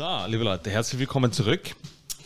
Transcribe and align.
So, 0.00 0.08
liebe 0.28 0.44
Leute, 0.44 0.70
herzlich 0.70 0.98
willkommen 0.98 1.30
zurück. 1.30 1.76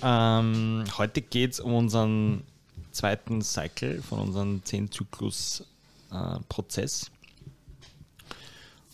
Ähm, 0.01 0.85
heute 0.97 1.21
geht 1.21 1.55
es 1.55 1.59
um 1.59 1.75
unseren 1.75 2.45
zweiten 2.93 3.43
Cycle 3.43 4.01
von 4.01 4.21
unserem 4.21 4.61
10-Zyklus-Prozess. 4.61 7.03
Äh, 7.03 7.07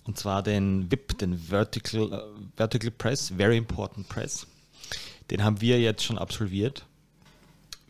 und 0.07 0.17
zwar 0.17 0.43
den 0.43 0.91
VIP, 0.91 1.19
den 1.19 1.37
Vertical, 1.37 2.11
äh, 2.11 2.23
Vertical 2.57 2.91
Press, 2.91 3.35
Very 3.37 3.59
Important 3.59 4.09
Press. 4.09 4.47
Den 5.31 5.45
haben 5.45 5.61
wir 5.61 5.79
jetzt 5.79 6.03
schon 6.03 6.17
absolviert. 6.17 6.87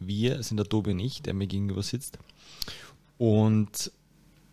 Wir 0.01 0.43
sind 0.43 0.57
der 0.57 0.67
Tobi 0.67 0.91
und 0.91 0.99
ich, 0.99 1.23
der 1.23 1.35
mir 1.35 1.47
gegenüber 1.47 1.85
sitzt. 1.85 2.19
Und 3.17 3.93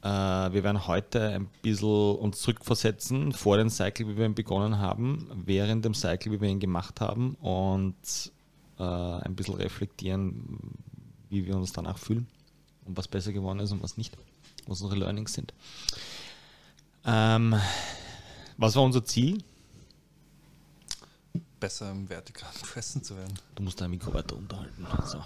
wir 0.02 0.64
werden 0.64 0.88
heute 0.88 1.30
ein 1.30 1.50
bisschen 1.62 2.16
uns 2.18 2.40
zurückversetzen 2.40 3.34
vor 3.34 3.58
den 3.58 3.70
Cycle, 3.70 4.08
wie 4.08 4.18
wir 4.18 4.26
ihn 4.26 4.36
begonnen 4.36 4.78
haben, 4.78 5.30
während 5.46 5.84
dem 5.86 5.94
Cycle, 5.94 6.32
wie 6.32 6.42
wir 6.42 6.50
ihn 6.50 6.60
gemacht 6.60 7.02
haben 7.02 7.36
und 7.36 7.96
äh, 8.80 8.84
ein 8.84 9.36
bisschen 9.36 9.56
reflektieren, 9.56 10.60
wie 11.30 11.46
wir 11.46 11.56
uns 11.56 11.73
danach 11.73 11.98
fühlen 11.98 12.28
und 12.86 12.98
was 12.98 13.08
besser 13.08 13.34
geworden 13.34 13.60
ist 13.60 13.72
und 13.72 13.84
was 13.84 13.98
nicht, 13.98 14.16
was 14.68 14.82
unsere 14.82 15.00
Learnings 15.00 15.34
sind. 15.34 15.54
Ähm, 17.06 17.56
was 18.58 18.76
war 18.76 18.84
unser 18.84 19.04
Ziel? 19.04 19.44
Besser 21.59 21.92
im 21.92 22.08
vertikalen 22.09 22.56
Pressen 22.62 23.04
zu 23.04 23.16
werden. 23.18 23.34
Du 23.56 23.64
musst 23.64 23.82
dein 23.82 23.90
Mikro 23.90 24.14
weiter 24.14 24.36
unterhalten. 24.36 24.86
So. 25.06 25.23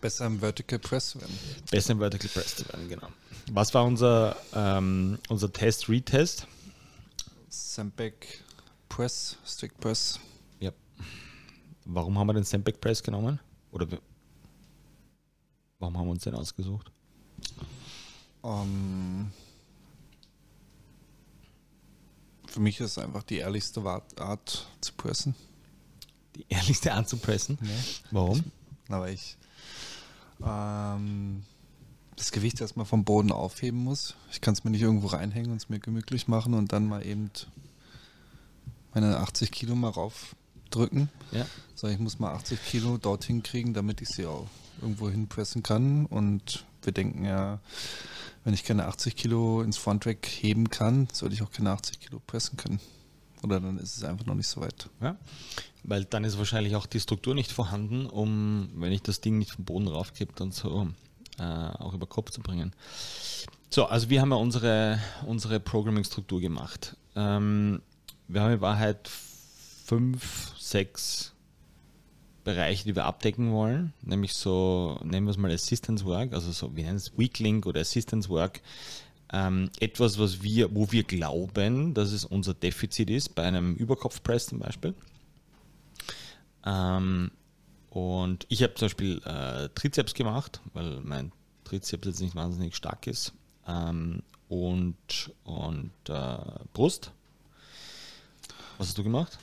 Besser 0.00 0.26
im 0.26 0.40
Vertical 0.40 0.78
Press 0.78 1.10
zu 1.10 1.20
werden. 1.20 1.38
Besser 1.70 1.92
im 1.92 1.98
Vertical 1.98 2.28
Press 2.28 2.56
zu 2.56 2.68
werden, 2.68 2.88
genau. 2.88 3.08
Was 3.50 3.74
war 3.74 3.84
unser, 3.84 4.36
ähm, 4.54 5.18
unser 5.28 5.52
Test, 5.52 5.88
Retest? 5.88 6.46
Sandbag 7.48 8.12
Press, 8.88 9.36
Stick 9.44 9.78
Press. 9.80 10.20
Ja. 10.60 10.72
Warum 11.84 12.18
haben 12.18 12.26
wir 12.28 12.34
den 12.34 12.44
Sandbag 12.44 12.80
Press 12.80 13.02
genommen? 13.02 13.40
Oder 13.72 13.86
warum 15.78 15.96
haben 15.96 16.06
wir 16.06 16.12
uns 16.12 16.24
den 16.24 16.34
ausgesucht? 16.34 16.90
Um, 18.42 19.30
für 22.46 22.60
mich 22.60 22.80
ist 22.80 22.92
es 22.92 22.98
einfach 22.98 23.22
die 23.22 23.38
ehrlichste 23.38 23.82
Art 23.82 24.66
zu 24.80 24.92
pressen. 24.94 25.34
Die 26.36 26.46
ehrlichste 26.48 26.92
Art 26.92 27.08
zu 27.08 27.16
pressen? 27.16 27.58
Nee. 27.60 27.70
Warum? 28.10 28.44
Na, 28.88 29.00
weil 29.00 29.14
ich 29.14 29.36
ähm, 30.44 31.44
das 32.20 32.32
Gewicht 32.32 32.60
erstmal 32.60 32.84
vom 32.84 33.04
Boden 33.04 33.32
aufheben 33.32 33.82
muss. 33.82 34.14
Ich 34.30 34.40
kann 34.42 34.52
es 34.52 34.62
mir 34.62 34.70
nicht 34.70 34.82
irgendwo 34.82 35.08
reinhängen 35.08 35.50
und 35.50 35.56
es 35.56 35.70
mir 35.70 35.78
gemütlich 35.78 36.28
machen 36.28 36.52
und 36.52 36.72
dann 36.72 36.86
mal 36.86 37.04
eben 37.04 37.30
meine 38.92 39.18
80 39.18 39.50
Kilo 39.50 39.74
mal 39.74 39.88
raufdrücken. 39.88 41.08
Ja. 41.32 41.46
Sondern 41.74 41.96
ich 41.96 42.02
muss 42.02 42.18
mal 42.18 42.34
80 42.34 42.62
Kilo 42.62 42.98
dorthin 42.98 43.42
kriegen, 43.42 43.72
damit 43.72 44.02
ich 44.02 44.10
sie 44.10 44.26
auch 44.26 44.46
irgendwo 44.82 45.08
hinpressen 45.08 45.62
kann. 45.62 46.04
Und 46.04 46.66
wir 46.82 46.92
denken 46.92 47.24
ja, 47.24 47.58
wenn 48.44 48.52
ich 48.52 48.64
keine 48.64 48.86
80 48.86 49.16
Kilo 49.16 49.62
ins 49.62 49.78
Frontrack 49.78 50.26
heben 50.26 50.68
kann, 50.68 51.08
sollte 51.12 51.34
ich 51.34 51.42
auch 51.42 51.50
keine 51.50 51.70
80 51.70 52.00
Kilo 52.00 52.20
pressen 52.26 52.58
können. 52.58 52.80
Oder 53.42 53.60
dann 53.60 53.78
ist 53.78 53.96
es 53.96 54.04
einfach 54.04 54.26
noch 54.26 54.34
nicht 54.34 54.48
so 54.48 54.60
weit. 54.60 54.90
Ja, 55.00 55.16
weil 55.84 56.04
dann 56.04 56.24
ist 56.24 56.36
wahrscheinlich 56.36 56.76
auch 56.76 56.84
die 56.84 57.00
Struktur 57.00 57.34
nicht 57.34 57.50
vorhanden, 57.50 58.04
um, 58.04 58.68
wenn 58.74 58.92
ich 58.92 59.00
das 59.00 59.22
Ding 59.22 59.38
nicht 59.38 59.52
vom 59.52 59.64
Boden 59.64 59.88
raufgebe, 59.88 60.34
dann 60.36 60.52
so 60.52 60.88
äh, 61.40 61.42
auch 61.78 61.94
über 61.94 62.06
Kopf 62.06 62.30
zu 62.30 62.40
bringen. 62.42 62.72
So, 63.70 63.86
also 63.86 64.10
wir 64.10 64.20
haben 64.20 64.30
ja 64.30 64.36
unsere, 64.36 64.98
unsere 65.26 65.58
Programming-Struktur 65.58 66.40
gemacht. 66.40 66.96
Ähm, 67.16 67.80
wir 68.28 68.42
haben 68.42 68.52
in 68.52 68.60
Wahrheit 68.60 69.08
fünf, 69.08 70.52
sechs 70.58 71.32
Bereiche, 72.44 72.84
die 72.84 72.94
wir 72.94 73.04
abdecken 73.04 73.52
wollen, 73.52 73.92
nämlich 74.02 74.34
so, 74.34 74.98
nennen 75.02 75.26
wir 75.26 75.30
es 75.30 75.36
mal 75.36 75.50
Assistance 75.50 76.04
Work, 76.04 76.32
also 76.32 76.52
so, 76.52 76.74
wir 76.74 76.84
nennen 76.84 76.96
es 76.96 77.16
Weak 77.18 77.38
Link 77.38 77.66
oder 77.66 77.80
Assistance 77.80 78.28
Work. 78.28 78.60
Ähm, 79.32 79.70
etwas, 79.78 80.18
was 80.18 80.42
wir, 80.42 80.74
wo 80.74 80.90
wir 80.90 81.04
glauben, 81.04 81.94
dass 81.94 82.12
es 82.12 82.24
unser 82.24 82.54
Defizit 82.54 83.10
ist, 83.10 83.34
bei 83.34 83.44
einem 83.44 83.74
Überkopfpress 83.76 84.46
zum 84.46 84.58
Beispiel. 84.58 84.94
Ähm, 86.66 87.30
und 87.90 88.46
ich 88.48 88.62
habe 88.62 88.74
zum 88.74 88.86
Beispiel 88.86 89.20
äh, 89.24 89.68
Trizeps 89.74 90.14
gemacht, 90.14 90.60
weil 90.72 91.00
mein 91.00 91.32
Trizeps 91.64 92.06
jetzt 92.06 92.20
nicht 92.20 92.36
wahnsinnig 92.36 92.76
stark 92.76 93.06
ist. 93.06 93.32
Ähm, 93.66 94.22
und 94.48 95.32
und 95.44 95.92
äh, 96.08 96.38
Brust. 96.72 97.12
Was 98.78 98.88
hast 98.88 98.98
du 98.98 99.04
gemacht? 99.04 99.38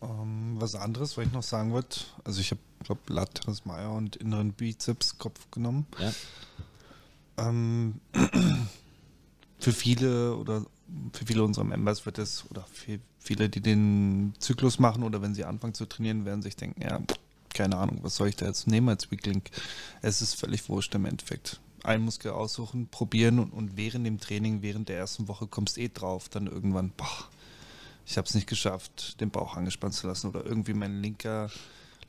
Um, 0.00 0.10
ähm, 0.10 0.60
was 0.60 0.74
anderes, 0.76 1.16
was 1.16 1.26
ich 1.26 1.32
noch 1.32 1.42
sagen 1.42 1.72
wollte, 1.72 2.00
also 2.24 2.40
ich 2.40 2.52
habe, 2.52 2.60
glaube 2.84 3.00
Lateres 3.12 3.64
Meier 3.64 3.90
und 3.92 4.16
inneren 4.16 4.52
Bizeps-Kopf 4.52 5.50
genommen. 5.50 5.86
Ja. 5.98 6.12
Ähm, 7.48 8.00
für 9.58 9.72
viele 9.72 10.36
oder 10.36 10.64
für 11.12 11.26
viele 11.26 11.42
unserer 11.42 11.64
Members 11.64 12.06
wird 12.06 12.18
es, 12.18 12.44
oder 12.50 12.64
für 12.72 13.00
viele, 13.18 13.48
die 13.48 13.60
den 13.60 14.34
Zyklus 14.38 14.78
machen 14.78 15.02
oder 15.02 15.20
wenn 15.20 15.34
sie 15.34 15.44
anfangen 15.44 15.74
zu 15.74 15.86
trainieren, 15.86 16.24
werden 16.24 16.42
sich 16.42 16.56
denken, 16.56 16.80
ja, 16.80 17.00
keine 17.58 17.76
Ahnung, 17.76 17.98
was 18.02 18.14
soll 18.14 18.28
ich 18.28 18.36
da 18.36 18.46
jetzt 18.46 18.68
nehmen 18.68 18.88
als 18.88 19.10
Weaklink? 19.10 19.50
Es 20.00 20.22
ist 20.22 20.34
völlig 20.34 20.68
wurscht 20.68 20.94
im 20.94 21.04
Endeffekt. 21.06 21.60
Einen 21.82 22.04
Muskel 22.04 22.30
aussuchen, 22.30 22.86
probieren 22.86 23.40
und, 23.40 23.52
und 23.52 23.76
während 23.76 24.06
dem 24.06 24.20
Training, 24.20 24.62
während 24.62 24.88
der 24.88 24.96
ersten 24.96 25.26
Woche 25.26 25.48
kommst 25.48 25.76
eh 25.76 25.88
drauf, 25.88 26.28
dann 26.28 26.46
irgendwann, 26.46 26.92
boah, 26.96 27.28
ich 28.06 28.16
habe 28.16 28.28
es 28.28 28.34
nicht 28.36 28.46
geschafft, 28.46 29.20
den 29.20 29.30
Bauch 29.30 29.56
angespannt 29.56 29.94
zu 29.94 30.06
lassen 30.06 30.28
oder 30.28 30.46
irgendwie 30.46 30.72
mein 30.72 31.02
linker, 31.02 31.50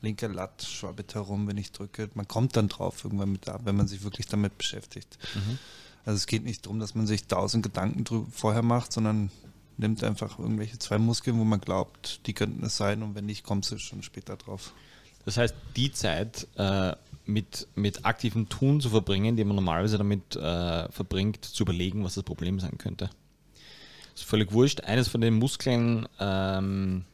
linker 0.02 0.28
Latt 0.28 0.62
schwabbelt 0.62 1.16
herum, 1.16 1.48
wenn 1.48 1.58
ich 1.58 1.72
drücke. 1.72 2.08
Man 2.14 2.28
kommt 2.28 2.56
dann 2.56 2.68
drauf 2.68 3.02
irgendwann 3.02 3.32
mit 3.32 3.48
ab, 3.48 3.62
wenn 3.64 3.76
man 3.76 3.88
sich 3.88 4.04
wirklich 4.04 4.26
damit 4.26 4.56
beschäftigt. 4.56 5.18
Mhm. 5.34 5.58
Also 6.04 6.16
es 6.16 6.28
geht 6.28 6.44
nicht 6.44 6.64
darum, 6.64 6.78
dass 6.78 6.94
man 6.94 7.08
sich 7.08 7.26
tausend 7.26 7.64
Gedanken 7.64 8.04
vorher 8.30 8.62
macht, 8.62 8.92
sondern 8.92 9.32
nimmt 9.78 10.04
einfach 10.04 10.38
irgendwelche 10.38 10.78
zwei 10.78 10.98
Muskeln, 10.98 11.40
wo 11.40 11.44
man 11.44 11.60
glaubt, 11.60 12.20
die 12.26 12.34
könnten 12.34 12.64
es 12.64 12.76
sein 12.76 13.02
und 13.02 13.16
wenn 13.16 13.26
nicht, 13.26 13.42
kommst 13.42 13.72
du 13.72 13.78
schon 13.78 14.04
später 14.04 14.36
drauf. 14.36 14.72
Das 15.24 15.36
heißt, 15.36 15.54
die 15.76 15.92
Zeit 15.92 16.46
äh, 16.56 16.92
mit, 17.26 17.68
mit 17.74 18.04
aktivem 18.04 18.48
Tun 18.48 18.80
zu 18.80 18.90
verbringen, 18.90 19.36
die 19.36 19.44
man 19.44 19.56
normalerweise 19.56 19.98
damit 19.98 20.36
äh, 20.36 20.90
verbringt, 20.90 21.44
zu 21.44 21.62
überlegen, 21.62 22.04
was 22.04 22.14
das 22.14 22.24
Problem 22.24 22.58
sein 22.58 22.78
könnte. 22.78 23.10
Das 24.12 24.22
ist 24.22 24.28
völlig 24.28 24.52
wurscht. 24.52 24.82
Eines 24.82 25.08
von 25.08 25.20
den 25.20 25.34
Muskeln, 25.34 26.08
ähm, 26.18 27.04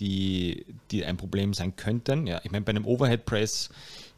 die, 0.00 0.64
die 0.90 1.04
ein 1.04 1.16
Problem 1.16 1.54
sein 1.54 1.76
könnten, 1.76 2.26
ja, 2.26 2.40
ich 2.44 2.50
meine, 2.50 2.64
bei 2.64 2.70
einem 2.70 2.86
Overhead 2.86 3.24
Press 3.24 3.70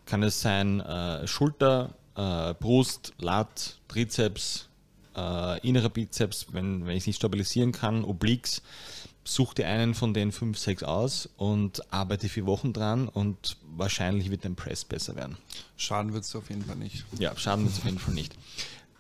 kann 0.07 0.23
es 0.23 0.41
sein 0.41 0.81
äh, 0.81 1.27
Schulter, 1.27 1.95
äh, 2.17 2.55
Brust, 2.55 3.13
Lat, 3.19 3.79
Trizeps, 3.89 4.69
äh, 5.17 5.67
innerer 5.67 5.89
Bizeps, 5.89 6.47
wenn, 6.53 6.87
wenn 6.87 6.97
ich 6.97 7.07
nicht 7.07 7.17
stabilisieren 7.17 7.73
kann, 7.73 8.05
Obliques, 8.05 8.63
such 9.25 9.55
dir 9.55 9.67
einen 9.67 9.95
von 9.95 10.15
den 10.15 10.33
fünf, 10.33 10.59
sechs 10.59 10.83
aus 10.83 11.29
und 11.37 11.93
arbeite 11.93 12.29
vier 12.29 12.47
Wochen 12.47 12.73
dran 12.73 13.09
und 13.09 13.57
wahrscheinlich 13.77 14.31
wird 14.31 14.45
dein 14.45 14.55
Press 14.55 14.85
besser 14.85 15.17
werden. 15.17 15.37
Schaden 15.77 16.13
wird 16.13 16.25
es 16.25 16.37
auf 16.37 16.49
jeden 16.51 16.65
Fall 16.65 16.77
nicht. 16.77 17.05
Ja, 17.19 17.37
schaden 17.37 17.65
wird 17.65 17.73
es 17.75 17.81
auf 17.81 17.87
jeden 17.87 17.99
Fall 17.99 18.15
nicht. 18.15 18.37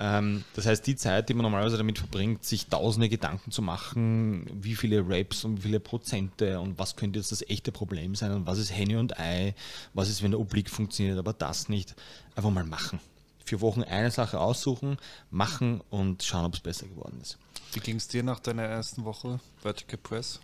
Ähm, 0.01 0.45
das 0.55 0.67
heißt, 0.67 0.87
die 0.87 0.97
Zeit, 0.97 1.29
die 1.29 1.35
man 1.35 1.45
normalerweise 1.45 1.77
damit 1.77 1.99
verbringt, 1.99 2.45
sich 2.45 2.67
tausende 2.67 3.09
Gedanken 3.09 3.51
zu 3.51 3.63
machen, 3.63 4.47
wie 4.53 4.75
viele 4.75 5.05
Rapes 5.07 5.45
und 5.45 5.59
wie 5.59 5.63
viele 5.63 5.81
Prozente 5.81 6.59
und 6.59 6.79
was 6.79 6.97
könnte 6.97 7.19
jetzt 7.21 7.31
das 7.31 7.43
echte 7.43 7.71
Problem 7.71 8.15
sein 8.15 8.33
und 8.33 8.47
was 8.47 8.59
ist 8.59 8.73
Henny 8.77 8.97
und 8.97 9.19
Ei, 9.21 9.55
was 9.93 10.09
ist, 10.09 10.23
wenn 10.23 10.33
der 10.33 10.41
Oblique 10.41 10.71
funktioniert, 10.71 11.19
aber 11.19 11.33
das 11.33 11.69
nicht, 11.69 11.95
einfach 12.35 12.51
mal 12.51 12.65
machen. 12.65 12.99
Vier 13.45 13.61
Wochen 13.61 13.83
eine 13.83 14.11
Sache 14.11 14.41
aussuchen, 14.41 14.99
machen 15.31 15.83
und 15.91 16.23
schauen, 16.23 16.47
ob 16.47 16.55
es 16.55 16.61
besser 16.61 16.87
geworden 16.87 17.19
ist. 17.21 17.39
Wie 17.73 17.81
ging 17.81 17.97
es 17.97 18.09
dir 18.09 18.23
nach 18.23 18.41
deiner 18.41 18.63
ersten 18.63 19.05
Woche 19.05 19.41
Vertical 19.61 19.99
Press? 19.99 20.41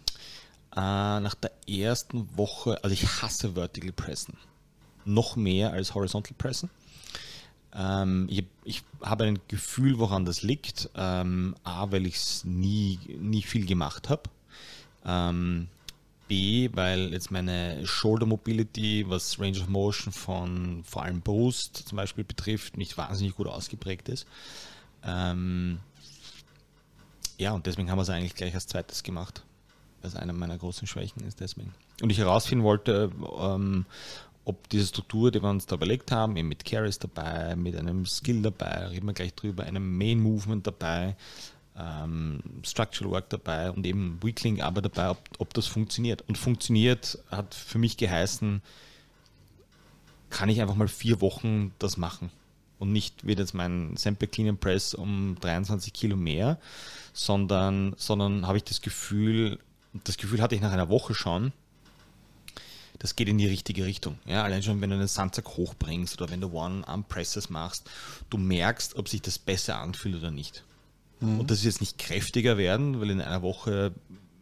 Äh, 0.72 0.78
nach 1.20 1.34
der 1.34 1.52
ersten 1.68 2.36
Woche, 2.36 2.82
also 2.84 2.92
ich 2.92 3.22
hasse 3.22 3.54
Vertical 3.54 3.92
Pressen. 3.92 4.36
Noch 5.04 5.36
mehr 5.36 5.72
als 5.72 5.94
Horizontal 5.94 6.34
Pressen. 6.36 6.70
Ähm, 7.74 8.26
ich, 8.30 8.44
ich 8.64 8.82
habe 9.00 9.24
ein 9.24 9.38
Gefühl, 9.48 9.98
woran 9.98 10.24
das 10.24 10.42
liegt. 10.42 10.90
Ähm, 10.94 11.56
A, 11.64 11.90
weil 11.90 12.06
ich 12.06 12.16
es 12.16 12.44
nie, 12.44 12.98
nie 13.18 13.42
viel 13.42 13.66
gemacht 13.66 14.08
habe. 14.08 14.22
Ähm, 15.04 15.68
B, 16.30 16.70
weil 16.74 17.12
jetzt 17.12 17.32
meine 17.32 17.84
Shoulder 17.84 18.24
Mobility, 18.24 19.04
was 19.08 19.40
Range 19.40 19.58
of 19.58 19.68
Motion 19.68 20.12
von 20.12 20.84
vor 20.84 21.02
allem 21.02 21.22
Brust 21.22 21.88
zum 21.88 21.96
Beispiel 21.96 22.22
betrifft, 22.22 22.76
nicht 22.76 22.96
wahnsinnig 22.96 23.34
gut 23.34 23.48
ausgeprägt 23.48 24.08
ist. 24.08 24.28
Ähm, 25.04 25.80
ja, 27.36 27.50
und 27.50 27.66
deswegen 27.66 27.90
haben 27.90 27.98
wir 27.98 28.02
es 28.02 28.10
eigentlich 28.10 28.36
gleich 28.36 28.54
als 28.54 28.68
zweites 28.68 29.02
gemacht. 29.02 29.42
Was 30.02 30.14
einer 30.14 30.32
meiner 30.32 30.56
großen 30.56 30.86
Schwächen 30.86 31.24
ist 31.26 31.40
deswegen. 31.40 31.74
Und 32.00 32.10
ich 32.10 32.18
herausfinden 32.18 32.64
wollte, 32.64 33.10
ähm, 33.40 33.84
ob 34.44 34.68
diese 34.68 34.86
Struktur, 34.86 35.32
die 35.32 35.42
wir 35.42 35.50
uns 35.50 35.66
da 35.66 35.74
überlegt 35.74 36.12
haben, 36.12 36.36
eben 36.36 36.48
mit 36.48 36.64
Carries 36.64 37.00
dabei, 37.00 37.56
mit 37.56 37.74
einem 37.74 38.06
Skill 38.06 38.40
dabei, 38.40 38.86
reden 38.86 39.06
wir 39.06 39.14
gleich 39.14 39.34
drüber, 39.34 39.64
einem 39.64 39.98
Main 39.98 40.20
Movement 40.20 40.64
dabei, 40.64 41.16
ähm, 41.80 42.40
Structural 42.64 43.12
Work 43.12 43.30
dabei 43.30 43.70
und 43.70 43.86
eben 43.86 44.18
Weakling 44.22 44.60
aber 44.60 44.82
dabei, 44.82 45.10
ob, 45.10 45.18
ob 45.38 45.54
das 45.54 45.66
funktioniert. 45.66 46.22
Und 46.28 46.36
funktioniert 46.36 47.18
hat 47.30 47.54
für 47.54 47.78
mich 47.78 47.96
geheißen, 47.96 48.62
kann 50.28 50.48
ich 50.48 50.60
einfach 50.60 50.76
mal 50.76 50.88
vier 50.88 51.20
Wochen 51.20 51.72
das 51.78 51.96
machen. 51.96 52.30
Und 52.78 52.92
nicht 52.92 53.26
wird 53.26 53.38
jetzt 53.38 53.54
mein 53.54 53.96
Sample 53.96 54.28
Clean 54.28 54.48
and 54.48 54.60
Press 54.60 54.94
um 54.94 55.36
23 55.40 55.92
Kilo 55.92 56.16
mehr, 56.16 56.58
sondern, 57.12 57.94
sondern 57.96 58.46
habe 58.46 58.56
ich 58.56 58.64
das 58.64 58.80
Gefühl, 58.80 59.58
das 59.92 60.16
Gefühl 60.16 60.40
hatte 60.40 60.54
ich 60.54 60.60
nach 60.60 60.72
einer 60.72 60.88
Woche 60.88 61.14
schon, 61.14 61.52
das 62.98 63.16
geht 63.16 63.28
in 63.28 63.38
die 63.38 63.46
richtige 63.46 63.84
Richtung. 63.84 64.18
Ja, 64.26 64.44
allein 64.44 64.62
schon, 64.62 64.80
wenn 64.80 64.90
du 64.90 64.96
einen 64.96 65.08
Sandsack 65.08 65.48
hochbringst 65.56 66.20
oder 66.20 66.30
wenn 66.30 66.40
du 66.40 66.52
One-Arm-Presses 66.52 67.50
machst, 67.50 67.88
du 68.28 68.38
merkst, 68.38 68.96
ob 68.96 69.08
sich 69.08 69.22
das 69.22 69.38
besser 69.38 69.78
anfühlt 69.78 70.16
oder 70.16 70.30
nicht. 70.30 70.64
Mhm. 71.20 71.40
Und 71.40 71.50
das 71.50 71.58
ist 71.58 71.64
jetzt 71.64 71.80
nicht 71.80 71.98
kräftiger 71.98 72.56
werden, 72.56 73.00
weil 73.00 73.10
in 73.10 73.20
einer 73.20 73.42
Woche 73.42 73.92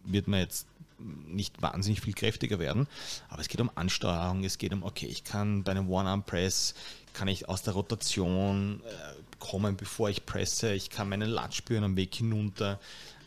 wird 0.05 0.29
man 0.29 0.41
jetzt 0.41 0.67
nicht 0.99 1.63
wahnsinnig 1.63 2.01
viel 2.01 2.15
kräftiger 2.15 2.59
werden, 2.59 2.89
aber 3.29 3.41
es 3.41 3.49
geht 3.49 3.61
um 3.61 3.71
Ansteuerung, 3.75 4.43
es 4.43 4.59
geht 4.59 4.73
um, 4.73 4.83
okay, 4.83 5.07
ich 5.07 5.23
kann 5.23 5.63
bei 5.63 5.71
einem 5.71 5.89
One-Arm-Press, 5.89 6.75
kann 7.13 7.29
ich 7.29 7.49
aus 7.49 7.63
der 7.63 7.75
Rotation 7.75 8.81
äh, 8.85 9.39
kommen, 9.39 9.77
bevor 9.77 10.11
ich 10.11 10.27
presse, 10.27 10.73
ich 10.73 10.91
kann 10.91 11.09
meinen 11.09 11.29
Lat 11.29 11.55
spüren 11.55 11.85
am 11.85 11.97
Weg 11.97 12.15
hinunter. 12.15 12.81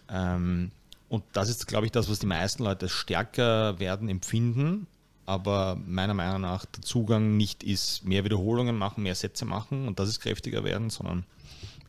Ähm, 0.09 0.71
und 1.09 1.23
das 1.33 1.49
ist, 1.49 1.67
glaube 1.67 1.85
ich, 1.85 1.91
das, 1.91 2.09
was 2.09 2.19
die 2.19 2.25
meisten 2.25 2.63
Leute 2.63 2.89
stärker 2.89 3.79
werden 3.79 4.09
empfinden, 4.09 4.87
aber 5.25 5.77
meiner 5.85 6.13
Meinung 6.13 6.41
nach 6.41 6.65
der 6.65 6.81
Zugang 6.83 7.37
nicht 7.37 7.63
ist, 7.63 8.03
mehr 8.05 8.23
Wiederholungen 8.23 8.77
machen, 8.77 9.03
mehr 9.03 9.15
Sätze 9.15 9.45
machen 9.45 9.87
und 9.87 9.99
das 9.99 10.09
ist 10.09 10.19
kräftiger 10.19 10.63
werden, 10.63 10.89
sondern 10.89 11.25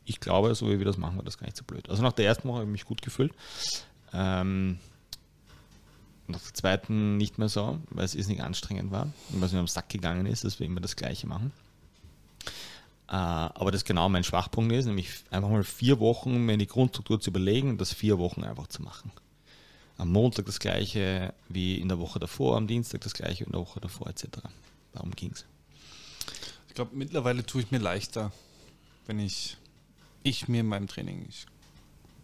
ich 0.05 0.19
glaube, 0.19 0.53
so 0.55 0.69
wie 0.69 0.79
wir 0.79 0.85
das 0.85 0.97
machen, 0.97 1.17
war 1.17 1.23
das 1.23 1.37
gar 1.37 1.45
nicht 1.45 1.57
so 1.57 1.63
blöd. 1.63 1.89
Also 1.89 2.03
nach 2.03 2.13
der 2.13 2.25
ersten 2.25 2.47
Woche 2.47 2.57
habe 2.57 2.65
ich 2.65 2.71
mich 2.71 2.85
gut 2.85 3.01
gefühlt. 3.01 3.33
Ähm, 4.13 4.79
nach 6.27 6.41
der 6.41 6.53
zweiten 6.53 7.17
nicht 7.17 7.37
mehr 7.37 7.49
so, 7.49 7.79
weil 7.89 8.05
es 8.05 8.15
nicht 8.15 8.41
anstrengend 8.41 8.91
war 8.91 9.11
und 9.31 9.41
weil 9.41 9.47
es 9.47 9.53
mir 9.53 9.59
am 9.59 9.67
Sack 9.67 9.89
gegangen 9.89 10.25
ist, 10.25 10.43
dass 10.43 10.59
wir 10.59 10.65
immer 10.65 10.81
das 10.81 10.95
Gleiche 10.95 11.27
machen. 11.27 11.51
Äh, 13.07 13.15
aber 13.15 13.71
das 13.71 13.85
genau 13.85 14.09
mein 14.09 14.23
Schwachpunkt 14.23 14.71
ist, 14.71 14.85
nämlich 14.85 15.09
einfach 15.29 15.49
mal 15.49 15.63
vier 15.63 15.99
Wochen 15.99 16.45
mir 16.45 16.57
die 16.57 16.67
Grundstruktur 16.67 17.19
zu 17.19 17.29
überlegen 17.29 17.69
und 17.69 17.81
das 17.81 17.93
vier 17.93 18.17
Wochen 18.17 18.43
einfach 18.43 18.67
zu 18.67 18.81
machen. 18.81 19.11
Am 19.97 20.11
Montag 20.11 20.45
das 20.45 20.59
gleiche 20.59 21.33
wie 21.49 21.77
in 21.79 21.89
der 21.89 21.99
Woche 21.99 22.19
davor, 22.19 22.57
am 22.57 22.67
Dienstag 22.67 23.01
das 23.01 23.13
gleiche 23.13 23.43
in 23.43 23.51
der 23.51 23.61
Woche 23.61 23.79
davor, 23.79 24.07
etc. 24.07 24.25
Darum 24.93 25.11
ging 25.11 25.31
es. 25.31 25.45
Ich 26.67 26.73
glaube, 26.73 26.95
mittlerweile 26.95 27.45
tue 27.45 27.61
ich 27.61 27.69
mir 27.69 27.77
leichter, 27.77 28.31
wenn 29.05 29.19
ich, 29.19 29.57
ich 30.23 30.47
mir 30.47 30.61
in 30.61 30.67
meinem 30.67 30.87
Training, 30.87 31.25
ich 31.27 31.45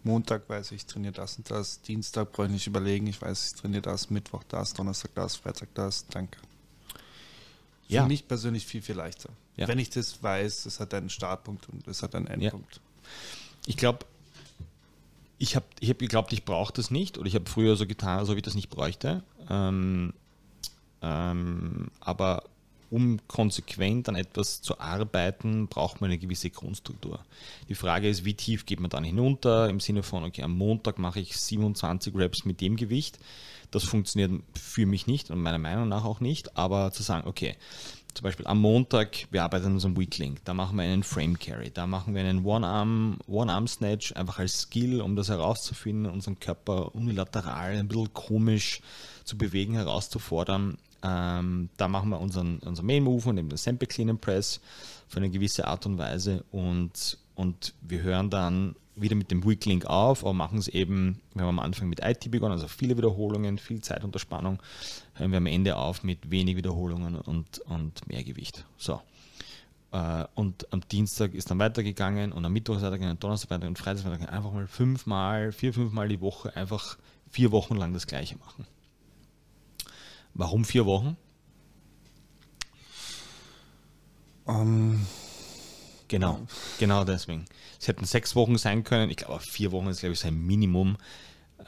Montag 0.02 0.48
weiß 0.48 0.72
ich, 0.72 0.76
ich 0.78 0.86
trainiere 0.86 1.12
das 1.12 1.36
und 1.36 1.50
das, 1.50 1.82
Dienstag 1.82 2.32
brauche 2.32 2.46
ich 2.46 2.52
nicht 2.52 2.66
überlegen, 2.66 3.06
ich 3.06 3.20
weiß, 3.20 3.52
ich 3.52 3.60
trainiere 3.60 3.82
das, 3.82 4.08
Mittwoch 4.10 4.42
das, 4.48 4.72
Donnerstag 4.72 5.14
das, 5.14 5.36
Freitag 5.36 5.68
das, 5.74 6.06
danke. 6.08 6.38
Ja. 7.88 8.02
Für 8.02 8.08
mich 8.08 8.26
persönlich 8.26 8.64
viel, 8.64 8.82
viel 8.82 8.94
leichter. 8.94 9.30
Ja. 9.56 9.68
Wenn 9.68 9.78
ich 9.78 9.90
das 9.90 10.22
weiß, 10.22 10.66
es 10.66 10.80
hat 10.80 10.94
einen 10.94 11.10
Startpunkt 11.10 11.68
und 11.68 11.86
es 11.86 12.02
hat 12.02 12.14
einen 12.14 12.28
Endpunkt. 12.28 12.76
Ja. 12.76 12.80
Ich 13.66 13.76
glaube, 13.76 14.06
ich 15.38 15.56
habe 15.56 15.66
ich 15.80 15.90
hab 15.90 15.98
geglaubt, 15.98 16.32
ich 16.32 16.44
brauche 16.44 16.72
das 16.72 16.90
nicht 16.90 17.18
oder 17.18 17.26
ich 17.26 17.34
habe 17.34 17.48
früher 17.48 17.76
so 17.76 17.86
getan, 17.86 18.20
als 18.20 18.28
ob 18.28 18.36
ich 18.36 18.42
das 18.42 18.54
nicht 18.54 18.70
bräuchte. 18.70 19.22
Ähm, 19.48 20.14
ähm, 21.02 21.90
aber 22.00 22.44
um 22.90 23.18
konsequent 23.28 24.08
an 24.08 24.16
etwas 24.16 24.62
zu 24.62 24.80
arbeiten, 24.80 25.68
braucht 25.68 26.00
man 26.00 26.10
eine 26.10 26.18
gewisse 26.18 26.50
Grundstruktur. 26.50 27.20
Die 27.68 27.74
Frage 27.74 28.08
ist, 28.08 28.24
wie 28.24 28.34
tief 28.34 28.66
geht 28.66 28.80
man 28.80 28.90
dann 28.90 29.04
hinunter? 29.04 29.68
Im 29.68 29.80
Sinne 29.80 30.02
von, 30.02 30.24
okay, 30.24 30.42
am 30.42 30.56
Montag 30.56 30.98
mache 30.98 31.20
ich 31.20 31.36
27 31.36 32.14
Reps 32.14 32.44
mit 32.44 32.60
dem 32.60 32.76
Gewicht. 32.76 33.18
Das 33.70 33.84
funktioniert 33.84 34.42
für 34.54 34.86
mich 34.86 35.06
nicht 35.06 35.30
und 35.30 35.40
meiner 35.40 35.58
Meinung 35.58 35.88
nach 35.88 36.04
auch 36.04 36.20
nicht. 36.20 36.56
Aber 36.56 36.90
zu 36.90 37.04
sagen, 37.04 37.28
okay, 37.28 37.56
zum 38.14 38.24
Beispiel 38.24 38.46
am 38.48 38.60
Montag, 38.60 39.28
wir 39.30 39.44
arbeiten 39.44 39.66
an 39.66 39.72
unserem 39.74 39.96
Weakling, 39.96 40.40
da 40.44 40.52
machen 40.52 40.76
wir 40.76 40.82
einen 40.82 41.04
Frame 41.04 41.38
Carry, 41.38 41.70
da 41.70 41.86
machen 41.86 42.14
wir 42.14 42.22
einen 42.22 42.44
One-Arm 42.44 43.18
One 43.28 43.68
Snatch 43.68 44.12
einfach 44.16 44.40
als 44.40 44.62
Skill, 44.62 45.00
um 45.00 45.14
das 45.14 45.28
herauszufinden, 45.28 46.10
unseren 46.10 46.40
Körper 46.40 46.94
unilateral 46.94 47.76
ein 47.76 47.86
bisschen 47.86 48.12
komisch 48.12 48.80
zu 49.24 49.38
bewegen, 49.38 49.74
herauszufordern 49.74 50.76
ähm, 51.02 51.70
da 51.76 51.88
machen 51.88 52.10
wir 52.10 52.20
unseren, 52.20 52.58
unseren 52.58 52.86
Main 52.86 53.04
Move 53.04 53.28
und 53.28 53.38
eben 53.38 53.48
den 53.48 53.56
Sample 53.56 53.88
Clean 53.88 54.10
and 54.10 54.20
Press 54.20 54.60
für 55.08 55.18
eine 55.18 55.30
gewisse 55.30 55.66
Art 55.66 55.86
und 55.86 55.98
Weise 55.98 56.44
und, 56.50 57.18
und 57.34 57.74
wir 57.82 58.02
hören 58.02 58.30
dann 58.30 58.74
wieder 58.96 59.14
mit 59.14 59.30
dem 59.30 59.44
Weak 59.46 59.64
Link 59.64 59.86
auf, 59.86 60.24
aber 60.24 60.34
machen 60.34 60.58
es 60.58 60.68
eben, 60.68 61.20
wir 61.34 61.42
haben 61.42 61.58
am 61.58 61.64
Anfang 61.64 61.88
mit 61.88 62.04
IT 62.04 62.30
begonnen, 62.30 62.52
also 62.52 62.68
viele 62.68 62.96
Wiederholungen, 62.96 63.58
viel 63.58 63.80
Zeit 63.80 64.04
unter 64.04 64.18
Spannung, 64.18 64.60
hören 65.14 65.30
wir 65.30 65.38
am 65.38 65.46
Ende 65.46 65.76
auf 65.76 66.02
mit 66.02 66.30
wenig 66.30 66.56
Wiederholungen 66.56 67.16
und, 67.16 67.60
und 67.60 68.06
mehr 68.06 68.22
Gewicht. 68.22 68.64
So. 68.76 69.00
Äh, 69.92 70.24
und 70.34 70.72
am 70.72 70.82
Dienstag 70.88 71.34
ist 71.34 71.50
dann 71.50 71.58
weitergegangen 71.58 72.32
und 72.32 72.44
am 72.44 72.52
Mittwoch 72.52 72.76
ist 72.76 72.82
weitergegangen, 72.82 73.18
Donnerstag 73.18 73.50
weitergegangen 73.50 73.76
und 73.76 73.82
Freitag 73.82 74.04
weitergegangen. 74.04 74.34
Einfach 74.34 74.52
mal 74.52 74.66
fünfmal, 74.66 75.52
vier, 75.52 75.72
fünfmal 75.72 76.08
die 76.08 76.20
Woche 76.20 76.54
einfach 76.54 76.98
vier 77.30 77.52
Wochen 77.52 77.76
lang 77.76 77.92
das 77.94 78.06
Gleiche 78.06 78.36
machen. 78.36 78.66
Warum 80.34 80.64
vier 80.64 80.86
Wochen? 80.86 81.16
Um, 84.44 84.56
ähm, 84.56 85.06
genau, 86.08 86.40
genau 86.78 87.04
deswegen. 87.04 87.44
Es 87.78 87.88
hätten 87.88 88.04
sechs 88.04 88.34
Wochen 88.34 88.58
sein 88.58 88.84
können. 88.84 89.10
Ich 89.10 89.18
glaube, 89.18 89.40
vier 89.40 89.72
Wochen 89.72 89.86
ist, 89.88 90.00
glaube 90.00 90.14
ich, 90.14 90.20
sein 90.20 90.34
Minimum. 90.34 90.96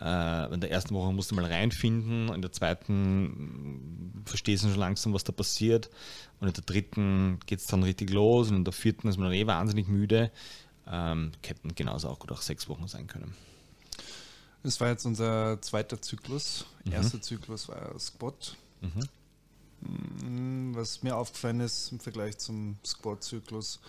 Äh, 0.00 0.52
in 0.52 0.60
der 0.60 0.70
ersten 0.70 0.94
Woche 0.94 1.12
musst 1.12 1.30
du 1.30 1.34
mal 1.34 1.44
reinfinden, 1.44 2.28
in 2.30 2.42
der 2.42 2.50
zweiten 2.50 4.22
verstehst 4.24 4.64
du 4.64 4.68
schon 4.68 4.78
langsam, 4.78 5.12
was 5.12 5.24
da 5.24 5.32
passiert. 5.32 5.90
Und 6.40 6.48
in 6.48 6.54
der 6.54 6.64
dritten 6.64 7.38
geht 7.46 7.60
es 7.60 7.66
dann 7.66 7.82
richtig 7.82 8.10
los 8.10 8.50
und 8.50 8.56
in 8.56 8.64
der 8.64 8.72
vierten 8.72 9.08
ist 9.08 9.16
man 9.16 9.26
dann 9.28 9.34
eh 9.34 9.46
wahnsinnig 9.46 9.88
müde. 9.88 10.30
Ähm, 10.90 11.32
hätten 11.46 11.74
genauso 11.74 12.08
auch 12.08 12.18
gut 12.18 12.32
auch 12.32 12.42
sechs 12.42 12.68
Wochen 12.68 12.88
sein 12.88 13.06
können. 13.06 13.34
Das 14.62 14.80
war 14.80 14.88
jetzt 14.88 15.04
unser 15.06 15.60
zweiter 15.60 16.00
Zyklus. 16.00 16.66
Mhm. 16.84 16.92
Erster 16.92 17.20
Zyklus 17.20 17.68
war 17.68 17.98
Squat. 17.98 18.56
Mhm. 18.80 19.08
Mm, 19.82 20.74
was 20.76 21.02
mir 21.02 21.16
aufgefallen 21.16 21.60
ist 21.60 21.90
im 21.92 22.00
Vergleich 22.00 22.38
zum 22.38 22.76
Squat-Zyklus, 22.84 23.80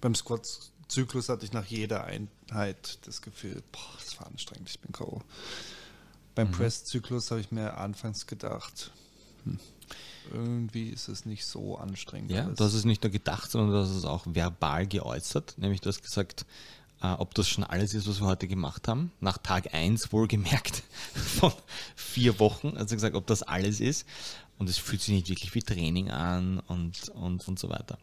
beim 0.00 0.14
Squat-Zyklus 0.14 1.28
hatte 1.28 1.44
ich 1.44 1.52
nach 1.52 1.66
jeder 1.66 2.04
Einheit 2.04 2.98
das 3.06 3.22
Gefühl, 3.22 3.62
boah, 3.70 3.98
das 3.98 4.18
war 4.18 4.26
anstrengend, 4.26 4.68
ich 4.68 4.80
bin 4.80 4.92
K.O. 4.92 5.22
Beim 6.34 6.48
mhm. 6.48 6.52
Press-Zyklus 6.52 7.30
habe 7.30 7.40
ich 7.40 7.52
mir 7.52 7.76
anfangs 7.76 8.26
gedacht, 8.26 8.90
hm, 9.44 9.60
irgendwie 10.32 10.88
ist 10.88 11.08
es 11.08 11.24
nicht 11.24 11.44
so 11.44 11.76
anstrengend. 11.78 12.30
Ja, 12.30 12.44
alles. 12.44 12.58
du 12.58 12.64
hast 12.64 12.74
es 12.74 12.84
nicht 12.84 13.02
nur 13.02 13.12
gedacht, 13.12 13.50
sondern 13.50 13.70
du 13.70 13.78
hast 13.78 13.90
es 13.90 14.04
auch 14.04 14.24
verbal 14.26 14.86
geäußert. 14.86 15.54
Nämlich 15.58 15.80
du 15.80 15.88
hast 15.88 16.02
gesagt, 16.02 16.46
ob 17.02 17.34
das 17.34 17.48
schon 17.48 17.64
alles 17.64 17.94
ist, 17.94 18.08
was 18.08 18.20
wir 18.20 18.26
heute 18.26 18.46
gemacht 18.46 18.86
haben. 18.86 19.10
Nach 19.20 19.38
Tag 19.38 19.74
1 19.74 20.12
wohlgemerkt 20.12 20.82
von 21.14 21.52
vier 21.96 22.38
Wochen. 22.38 22.76
Also 22.76 22.94
gesagt, 22.94 23.16
ob 23.16 23.26
das 23.26 23.42
alles 23.42 23.80
ist. 23.80 24.06
Und 24.58 24.68
es 24.68 24.78
fühlt 24.78 25.00
sich 25.00 25.14
nicht 25.14 25.28
wirklich 25.28 25.54
wie 25.54 25.62
Training 25.62 26.10
an 26.10 26.60
und, 26.68 27.08
und, 27.08 27.46
und 27.48 27.58
so 27.58 27.68
weiter. 27.68 27.98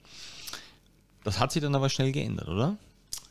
Das 1.24 1.40
hat 1.40 1.52
sich 1.52 1.62
dann 1.62 1.76
aber 1.76 1.90
schnell 1.90 2.12
geändert, 2.12 2.50
oder? 2.50 2.78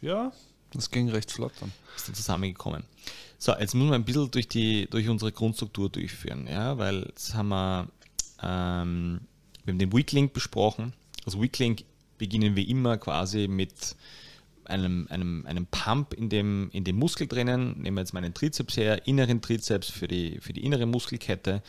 Ja, 0.00 0.32
das 0.72 0.90
ging 0.90 1.08
recht 1.10 1.30
flott 1.30 1.52
dann. 1.60 1.72
Ist 1.96 2.08
dann 2.08 2.14
zusammengekommen. 2.14 2.84
So, 3.38 3.52
jetzt 3.52 3.75
müssen 3.75 3.90
wir 3.90 3.94
ein 3.94 4.04
bisschen 4.04 4.30
durch, 4.30 4.48
die, 4.48 4.88
durch 4.88 5.08
unsere 5.08 5.32
Grundstruktur 5.32 5.88
durchführen, 5.88 6.46
ja, 6.46 6.76
weil 6.78 7.02
jetzt 7.02 7.34
haben 7.34 7.48
wir, 7.48 7.88
ähm, 8.42 9.20
wir 9.64 9.72
haben 9.72 9.78
den 9.78 9.92
Weaklink 9.92 10.32
besprochen. 10.32 10.92
Also 11.25 11.40
Weaklink 11.40 11.84
beginnen 12.18 12.56
wir 12.56 12.66
immer 12.66 12.96
quasi 12.96 13.46
mit 13.48 13.96
einem, 14.68 15.06
einem, 15.10 15.46
einem 15.46 15.66
Pump 15.66 16.14
in 16.14 16.28
dem, 16.28 16.70
in 16.72 16.84
dem 16.84 16.96
Muskel 16.96 17.26
drinnen. 17.26 17.80
Nehmen 17.80 17.96
wir 17.96 18.02
jetzt 18.02 18.12
meinen 18.12 18.34
Trizeps 18.34 18.76
her, 18.76 19.06
inneren 19.06 19.40
Trizeps 19.40 19.90
für 19.90 20.08
die, 20.08 20.38
für 20.40 20.52
die 20.52 20.64
innere 20.64 20.87
Muskelkette. 20.87 21.62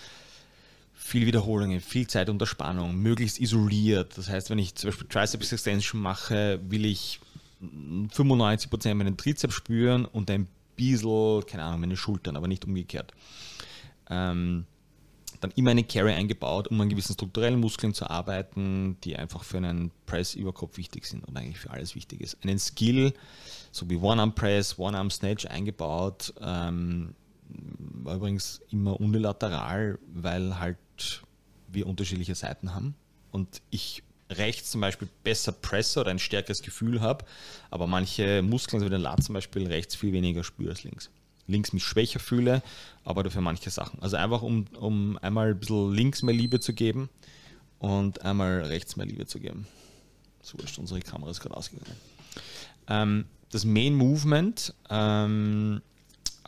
Viel 0.94 1.26
Wiederholungen, 1.26 1.80
viel 1.80 2.08
Zeit 2.08 2.30
unter 2.30 2.46
Spannung, 2.46 2.96
möglichst 2.96 3.40
isoliert. 3.40 4.18
Das 4.18 4.30
heißt, 4.30 4.50
wenn 4.50 4.60
ich 4.60 4.76
zum 4.76 4.90
Beispiel 4.90 5.08
Triceps 5.08 5.52
Extension 5.52 6.02
mache, 6.02 6.60
will 6.68 6.86
ich 6.86 7.20
95% 7.62 8.94
meinen 8.94 9.18
Trizeps 9.18 9.54
spüren 9.54 10.06
und 10.06 10.30
ein 10.30 10.48
bisschen, 10.76 11.46
keine 11.46 11.64
Ahnung, 11.64 11.82
meine 11.82 11.98
Schultern, 11.98 12.36
aber 12.36 12.48
nicht 12.48 12.66
umgekehrt. 12.66 13.14
Ähm, 14.10 14.66
dann 15.40 15.52
immer 15.56 15.72
eine 15.72 15.84
Carry 15.84 16.14
eingebaut, 16.14 16.68
um 16.68 16.80
an 16.82 16.90
gewissen 16.90 17.14
strukturellen 17.14 17.60
Muskeln 17.60 17.94
zu 17.94 18.10
arbeiten, 18.10 18.98
die 19.04 19.16
einfach 19.16 19.44
für 19.44 19.58
einen 19.58 19.92
Press 20.06 20.36
über 20.36 20.54
Kopf 20.54 20.78
wichtig 20.78 21.06
sind 21.06 21.26
und 21.26 21.38
eigentlich 21.38 21.60
für 21.60 21.72
alles 21.72 21.96
wichtig 21.96 22.22
ist. 22.22 22.38
Einen 22.44 22.60
Skill, 22.60 23.14
so 23.72 23.90
wie 23.90 23.98
One-Arm-Press, 23.98 24.78
One-Arm-Snatch 24.78 25.46
eingebaut, 25.46 26.34
ähm, 26.42 27.16
war 27.48 28.16
übrigens 28.16 28.62
immer 28.70 29.00
unilateral, 29.00 29.98
weil 30.14 30.60
halt 30.60 30.78
wir 31.68 31.88
unterschiedliche 31.88 32.36
Seiten 32.36 32.74
haben 32.74 32.96
und 33.32 33.62
ich 33.70 34.04
rechts 34.30 34.72
zum 34.72 34.82
Beispiel 34.82 35.08
besser 35.24 35.52
presse 35.52 36.02
oder 36.02 36.12
ein 36.12 36.20
stärkeres 36.20 36.62
Gefühl 36.62 37.02
habe, 37.02 37.26
aber 37.72 37.88
manche 37.88 38.42
Muskeln, 38.42 38.80
so 38.80 38.86
wie 38.86 38.92
den 38.92 39.02
Lat 39.02 39.24
zum 39.24 39.34
Beispiel, 39.34 39.68
rechts 39.68 39.96
viel 39.96 40.14
weniger 40.14 40.44
spüre 40.44 40.72
als 40.72 40.84
links. 40.84 41.10
Links 41.50 41.74
mich 41.74 41.84
schwächer 41.84 42.20
fühle, 42.20 42.62
aber 43.04 43.24
dafür 43.24 43.42
manche 43.42 43.70
Sachen. 43.70 44.02
Also 44.02 44.18
einfach, 44.18 44.42
um, 44.42 44.66
um 44.80 45.18
einmal 45.18 45.50
ein 45.50 45.60
bisschen 45.60 45.92
links 45.94 46.22
mehr 46.22 46.36
Liebe 46.36 46.60
zu 46.60 46.74
geben 46.74 47.10
und 47.80 48.24
einmal 48.24 48.62
rechts 48.62 48.96
mehr 48.96 49.06
Liebe 49.06 49.26
zu 49.26 49.40
geben. 49.40 49.68
So 50.42 50.58
ist 50.60 50.78
unsere 50.78 51.00
Kamera 51.02 51.32
ist 51.32 51.42
gerade 51.42 51.58
ausgegangen. 51.58 51.96
Ähm, 52.88 53.26
das 53.52 53.66
Main 53.66 53.96
Movement 53.96 54.74
ähm, 54.90 55.82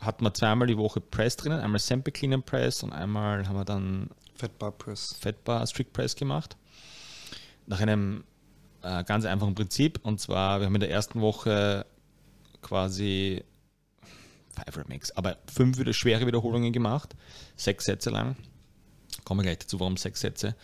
hat 0.00 0.22
man 0.22 0.34
zweimal 0.34 0.68
die 0.68 0.78
Woche 0.78 1.00
Press 1.00 1.36
drinnen, 1.36 1.60
einmal 1.60 1.80
Sample 1.80 2.12
Clean 2.12 2.34
and 2.34 2.46
Press 2.46 2.82
und 2.82 2.92
einmal 2.92 3.46
haben 3.48 3.56
wir 3.56 3.64
dann 3.64 4.10
Fettbar 4.34 4.72
Press. 4.72 5.14
Fettbar 5.20 5.66
Strict 5.66 5.92
Press 5.92 6.16
gemacht. 6.16 6.56
Nach 7.66 7.80
einem 7.80 8.24
äh, 8.82 9.04
ganz 9.04 9.24
einfachen 9.24 9.54
Prinzip 9.54 10.00
und 10.02 10.20
zwar, 10.20 10.60
wir 10.60 10.66
haben 10.66 10.74
in 10.74 10.80
der 10.80 10.90
ersten 10.90 11.20
Woche 11.20 11.86
quasi 12.60 13.44
Five 14.54 14.76
Remix, 14.76 15.10
aber 15.12 15.38
fünf 15.52 15.78
wieder 15.78 15.92
schwere 15.92 16.26
Wiederholungen 16.26 16.72
gemacht, 16.72 17.14
sechs 17.56 17.86
Sätze 17.86 18.10
lang. 18.10 18.36
Kommen 19.24 19.40
wir 19.40 19.44
gleich 19.44 19.58
dazu, 19.58 19.80
warum 19.80 19.96
sechs 19.96 20.20
Sätze. 20.20 20.54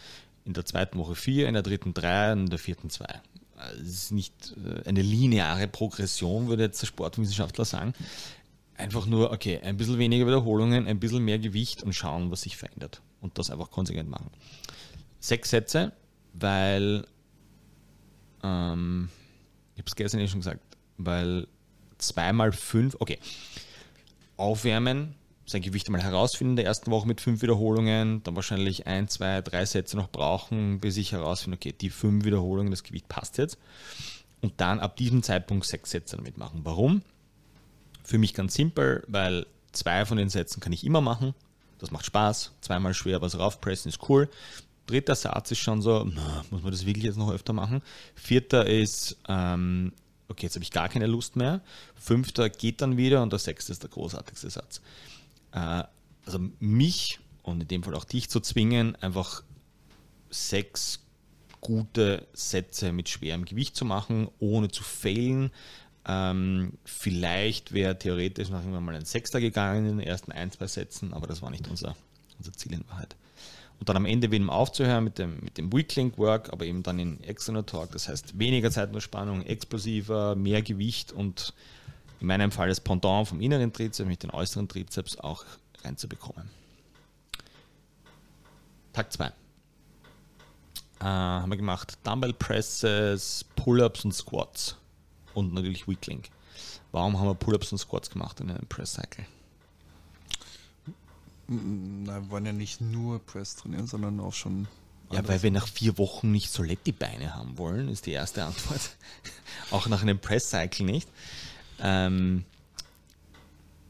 In 0.45 0.52
der 0.52 0.64
zweiten 0.64 0.99
Woche 0.99 1.14
vier, 1.14 1.49
in 1.49 1.54
der 1.54 1.62
dritten 1.62 1.95
drei 1.95 2.33
in 2.33 2.47
der 2.47 2.59
vierten 2.59 2.90
zwei. 2.90 3.21
Es 3.80 3.88
ist 3.88 4.12
nicht 4.12 4.54
äh, 4.64 4.88
eine 4.88 5.02
lineare 5.02 5.68
Progression, 5.68 6.49
würde 6.49 6.64
jetzt 6.64 6.80
der 6.80 6.87
Sportwissenschaftler 6.87 7.64
sagen. 7.64 7.92
Einfach 8.76 9.07
nur, 9.07 9.33
okay, 9.33 9.59
ein 9.61 9.76
bisschen 9.76 9.99
weniger 9.99 10.26
Wiederholungen, 10.26 10.87
ein 10.87 11.00
bisschen 11.00 11.25
mehr 11.25 11.38
Gewicht 11.38 11.83
und 11.83 11.95
schauen, 11.95 12.30
was 12.30 12.42
sich 12.42 12.57
verändert. 12.57 13.02
Und 13.21 13.37
das 13.38 13.50
einfach 13.50 13.71
konsequent 13.71 14.09
machen. 14.09 14.30
Sechs 15.18 15.50
Sätze, 15.50 15.92
weil, 16.33 17.04
ähm, 18.45 19.09
ich 19.75 19.80
habe 19.80 19.88
es 19.88 19.97
gestern 19.97 20.21
eh 20.21 20.28
schon 20.28 20.40
gesagt, 20.40 20.61
weil 20.97 21.49
zweimal 21.99 22.52
fünf, 22.52 22.97
okay, 23.00 23.18
aufwärmen, 24.38 25.14
sein 25.45 25.62
Gewicht 25.62 25.87
einmal 25.88 26.02
herausfinden 26.02 26.52
in 26.52 26.57
der 26.57 26.66
ersten 26.66 26.90
Woche 26.90 27.07
mit 27.07 27.21
fünf 27.21 27.42
Wiederholungen, 27.42 28.23
dann 28.23 28.37
wahrscheinlich 28.37 28.87
ein, 28.87 29.09
zwei, 29.09 29.40
drei 29.40 29.64
Sätze 29.64 29.97
noch 29.97 30.11
brauchen, 30.11 30.80
bis 30.80 30.97
ich 30.97 31.12
herausfinde, 31.12 31.57
okay, 31.57 31.75
die 31.78 31.90
fünf 31.90 32.25
Wiederholungen, 32.25 32.71
das 32.71 32.83
Gewicht 32.83 33.09
passt 33.09 33.38
jetzt. 33.38 33.59
Und 34.40 34.54
dann 34.59 34.78
ab 34.78 34.97
diesem 34.97 35.23
Zeitpunkt 35.23 35.66
sechs 35.66 35.90
Sätze 35.90 36.16
damit 36.16 36.38
machen. 36.38 36.61
Warum? 36.64 37.02
Für 38.04 38.18
mich 38.18 38.35
ganz 38.35 38.54
simpel, 38.54 39.04
weil 39.09 39.47
zwei 39.73 40.04
von 40.04 40.16
den 40.16 40.28
Sätzen 40.28 40.61
kann 40.61 40.73
ich 40.73 40.85
immer 40.85 41.00
machen. 41.00 41.35
Das 41.78 41.90
macht 41.90 42.07
Spaß. 42.07 42.52
Zweimal 42.61 42.95
schwer 42.95 43.21
was 43.21 43.38
raufpressen 43.38 43.88
ist 43.88 44.09
cool. 44.09 44.28
Dritter 44.87 45.14
Satz 45.14 45.50
ist 45.50 45.59
schon 45.59 45.83
so, 45.83 46.04
muss 46.50 46.62
man 46.62 46.71
das 46.71 46.87
wirklich 46.87 47.04
jetzt 47.04 47.18
noch 47.18 47.33
öfter 47.33 47.52
machen. 47.52 47.83
Vierter 48.14 48.66
ist, 48.66 49.18
ähm, 49.28 49.92
okay, 50.28 50.47
jetzt 50.47 50.54
habe 50.54 50.62
ich 50.62 50.70
gar 50.70 50.88
keine 50.88 51.06
Lust 51.06 51.37
mehr. 51.37 51.61
Fünfter 51.94 52.49
geht 52.49 52.80
dann 52.80 52.97
wieder 52.97 53.23
und 53.23 53.32
der 53.32 53.38
sechste 53.38 53.73
ist 53.73 53.82
der 53.82 53.90
großartigste 53.90 54.50
Satz. 54.50 54.80
Äh, 55.52 55.85
also 56.25 56.40
mich 56.61 57.20
und 57.42 57.62
in 57.62 57.68
dem 57.68 57.82
Fall 57.82 57.94
auch 57.94 58.04
dich 58.04 58.28
zu 58.28 58.40
zwingen, 58.40 58.97
einfach 58.97 59.42
sechs 60.30 61.00
gute 61.61 62.26
Sätze 62.35 62.92
mit 62.92 63.08
schwerem 63.08 63.44
Gewicht 63.44 63.75
zu 63.75 63.85
machen, 63.85 64.28
ohne 64.38 64.70
zu 64.70 64.85
failen, 64.85 65.50
ähm, 66.06 66.73
vielleicht 66.85 67.73
wäre 67.73 67.99
theoretisch 67.99 68.49
noch 68.49 68.61
irgendwann 68.61 68.85
mal 68.85 68.94
ein 68.94 69.04
Sechster 69.04 69.40
gegangen 69.40 69.87
in 69.87 69.99
den 69.99 70.06
ersten 70.06 70.32
ein, 70.32 70.50
zwei 70.50 70.66
Sätzen, 70.66 71.12
aber 71.12 71.26
das 71.26 71.42
war 71.42 71.50
nicht 71.50 71.68
unser, 71.68 71.97
unser 72.38 72.52
Ziel 72.54 72.73
in 72.73 72.88
Wahrheit. 72.88 73.14
Und 73.78 73.88
dann 73.88 73.97
am 73.97 74.06
Ende 74.06 74.30
wieder 74.30 74.52
aufzuhören 74.52 75.04
mit 75.04 75.18
dem, 75.18 75.38
mit 75.40 75.56
dem 75.56 75.73
Weak 75.73 75.97
Work, 76.18 76.52
aber 76.52 76.64
eben 76.64 76.82
dann 76.82 76.99
in 76.99 77.23
External 77.23 77.62
Talk, 77.62 77.92
das 77.92 78.08
heißt 78.08 78.38
weniger 78.38 78.70
Zeit 78.70 78.90
nur 78.90 79.00
Spannung, 79.00 79.42
explosiver, 79.42 80.35
mehr 80.35 80.62
Gewicht 80.62 81.12
und 81.12 81.54
in 82.20 82.26
meinem 82.26 82.50
Fall 82.50 82.68
das 82.68 82.80
Pendant 82.80 83.28
vom 83.28 83.40
inneren 83.40 83.73
Trizeps 83.73 84.08
mit 84.08 84.23
den 84.23 84.30
äußeren 84.30 84.68
Trizeps 84.68 85.16
auch 85.18 85.44
reinzubekommen. 85.85 86.50
Tag 88.92 89.12
2. 89.12 89.26
Äh, 89.26 91.04
haben 91.04 91.50
wir 91.50 91.56
gemacht 91.56 91.97
Dumbbell 92.02 92.32
Presses, 92.32 93.44
Pull-Ups 93.54 94.04
und 94.04 94.12
Squats 94.12 94.76
und 95.35 95.54
natürlich 95.54 95.87
Weakling. 95.87 96.23
Warum 96.90 97.16
haben 97.18 97.28
wir 97.28 97.35
Pull-Ups 97.35 97.70
und 97.70 97.78
Squats 97.78 98.11
gemacht 98.11 98.40
in 98.40 98.50
einem 98.50 98.66
Press 98.66 98.94
Cycle? 98.94 99.25
Na, 101.49 102.21
wir 102.21 102.31
wollen 102.31 102.47
ja 102.47 102.52
nicht 102.52 102.81
nur 102.81 103.19
Press 103.25 103.57
trainieren, 103.57 103.87
sondern 103.87 104.21
auch 104.21 104.35
schon. 104.35 104.69
Ja, 105.11 105.26
weil 105.26 105.43
wir 105.43 105.50
nach 105.50 105.67
vier 105.67 105.97
Wochen 105.97 106.31
nicht 106.31 106.50
Soletti-Beine 106.50 107.35
haben 107.35 107.57
wollen, 107.57 107.88
ist 107.88 108.05
die 108.05 108.12
erste 108.12 108.45
Antwort. 108.45 108.97
auch 109.71 109.87
nach 109.87 110.02
einem 110.02 110.19
Press 110.19 110.50
Cycle 110.50 110.85
nicht. 110.85 111.09
Ähm, 111.81 112.45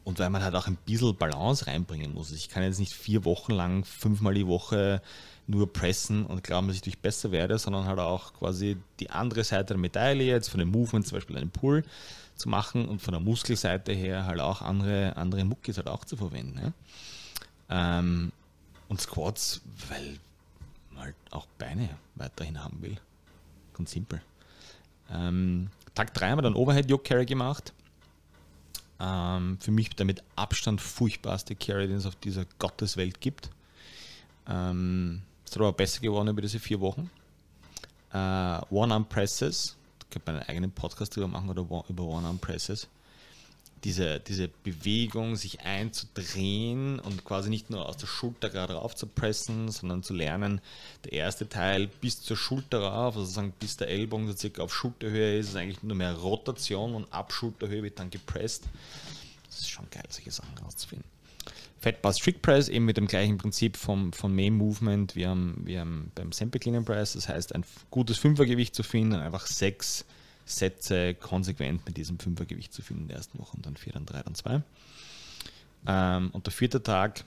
und 0.05 0.21
weil 0.21 0.31
man 0.31 0.45
halt 0.45 0.55
auch 0.55 0.69
ein 0.69 0.79
bisschen 0.87 1.17
Balance 1.17 1.67
reinbringen 1.67 2.15
muss. 2.15 2.31
Ich 2.31 2.49
kann 2.49 2.63
jetzt 2.63 2.79
nicht 2.79 2.95
vier 2.95 3.25
Wochen 3.25 3.53
lang 3.53 3.85
fünfmal 3.85 4.35
die 4.35 4.47
Woche 4.47 5.03
nur 5.49 5.73
pressen 5.73 6.25
und 6.25 6.45
glauben, 6.45 6.69
dass 6.69 6.77
ich 6.77 6.83
durch 6.83 6.99
besser 6.99 7.33
werde, 7.33 7.59
sondern 7.59 7.87
halt 7.87 7.99
auch 7.99 8.35
quasi 8.35 8.77
die 9.01 9.11
andere 9.11 9.43
Seite 9.43 9.75
der 9.75 9.79
Medaille, 9.79 10.25
jetzt 10.25 10.49
von 10.49 10.61
dem 10.61 10.71
Movement 10.71 11.07
zum 11.07 11.17
Beispiel 11.17 11.37
einen 11.37 11.51
Pull 11.51 11.85
zu 12.37 12.49
machen 12.49 12.87
und 12.87 13.03
von 13.03 13.13
der 13.13 13.21
Muskelseite 13.21 13.93
her 13.93 14.27
halt 14.27 14.41
auch 14.41 14.63
andere, 14.63 15.17
andere 15.17 15.45
Muckis 15.45 15.77
halt 15.77 15.89
auch 15.89 16.05
zu 16.05 16.17
verwenden. 16.17 16.59
Ja? 16.59 16.73
Ähm, 17.71 18.33
und 18.89 19.01
Squats, 19.01 19.61
weil 19.89 20.19
man 20.91 21.05
halt 21.05 21.17
auch 21.31 21.47
Beine 21.59 21.91
weiterhin 22.15 22.63
haben 22.63 22.81
will. 22.83 22.97
Ganz 23.75 23.91
simpel. 23.91 24.21
Ähm, 25.11 25.71
Tag 25.95 26.15
3 26.15 26.31
haben 26.31 26.39
wir 26.39 26.43
dann 26.43 26.55
Overhead 26.55 26.91
Yoke 26.91 27.05
Carry 27.05 27.27
gemacht. 27.27 27.73
Ähm, 29.01 29.59
für 29.61 29.71
mich 29.71 29.91
der 29.91 30.07
mit 30.07 30.23
Abstand 30.37 30.81
furchtbarste 30.81 31.55
Carry, 31.55 31.87
den 31.87 31.97
es 31.97 32.07
auf 32.07 32.17
dieser 32.17 32.47
Gotteswelt 32.59 33.21
gibt. 33.21 33.51
Ähm, 34.49 35.23
ist 35.45 35.57
aber 35.57 35.73
besser 35.73 36.01
geworden 36.01 36.29
über 36.29 36.43
diese 36.43 36.59
vier 36.59 36.81
Wochen. 36.81 37.11
Uh, 38.13 38.61
One-Arm-Presses, 38.71 39.77
da 39.99 40.07
könnte 40.11 40.33
man 40.33 40.41
einen 40.41 40.49
eigenen 40.49 40.71
Podcast 40.71 41.15
drüber 41.15 41.29
machen 41.29 41.51
oder 41.51 41.63
über 41.89 42.05
One-Arm-Presses. 42.05 42.89
Diese, 43.85 44.21
diese 44.21 44.49
Bewegung, 44.49 45.37
sich 45.37 45.61
einzudrehen 45.61 46.99
und 46.99 47.25
quasi 47.25 47.49
nicht 47.49 47.71
nur 47.71 47.89
aus 47.89 47.97
der 47.97 48.07
Schulter 48.07 48.51
gerade 48.51 48.75
rauf 48.75 48.97
zu 48.97 49.07
pressen, 49.07 49.71
sondern 49.71 50.03
zu 50.03 50.15
lernen, 50.15 50.61
der 51.05 51.13
erste 51.13 51.49
Teil 51.49 51.87
bis 51.87 52.21
zur 52.21 52.37
Schulter 52.37 52.81
rauf, 52.81 53.17
also 53.17 53.31
sagen 53.31 53.53
bis 53.59 53.77
der 53.77 53.89
Ellbogen 53.89 54.27
so 54.27 54.37
circa 54.37 54.63
auf 54.63 54.75
Schulterhöhe 54.75 55.39
ist, 55.39 55.51
ist 55.51 55.57
eigentlich 55.57 55.83
nur 55.83 55.97
mehr 55.97 56.15
Rotation 56.15 56.95
und 56.95 57.13
ab 57.13 57.33
Schulterhöhe 57.33 57.83
wird 57.83 57.99
dann 57.99 58.11
gepresst. 58.11 58.65
Das 59.47 59.61
ist 59.61 59.71
schon 59.71 59.89
geil, 59.91 60.05
solche 60.09 60.31
Sachen 60.31 60.59
rauszufinden. 60.59 61.09
Fat 61.81 62.03
Bar 62.03 62.13
Strict 62.13 62.43
Press 62.43 62.69
eben 62.69 62.85
mit 62.85 62.97
dem 62.97 63.07
gleichen 63.07 63.39
Prinzip 63.39 63.77
vom, 63.77 64.13
vom 64.13 64.35
Main 64.35 64.55
Movement 64.55 65.15
wie 65.15 65.27
am, 65.27 65.59
wie 65.65 65.79
am 65.79 66.11
beim 66.15 66.33
Sample 66.33 66.59
Clean 66.59 66.85
Press. 66.85 67.13
Das 67.13 67.29
heißt, 67.29 67.55
ein 67.55 67.65
gutes 67.91 68.19
Fünfergewicht 68.19 68.75
zu 68.75 68.83
finden, 68.83 69.15
einfach 69.15 69.47
sechs 69.47 70.05
Sätze 70.51 71.15
konsequent 71.15 71.85
mit 71.87 71.97
diesem 71.97 72.19
Fünfergewicht 72.19 72.73
zu 72.73 72.83
finden 72.83 73.03
in 73.03 73.09
der 73.09 73.17
ersten 73.19 73.39
Woche 73.39 73.57
und 73.57 73.67
dann 73.67 73.77
vier, 73.77 73.93
dann 73.93 74.07
drei, 74.07 74.23
dann 74.23 74.35
zwei. 74.35 74.63
Ähm, 75.87 76.31
und 76.33 76.47
der 76.47 76.53
vierte 76.53 76.83
Tag 76.83 77.25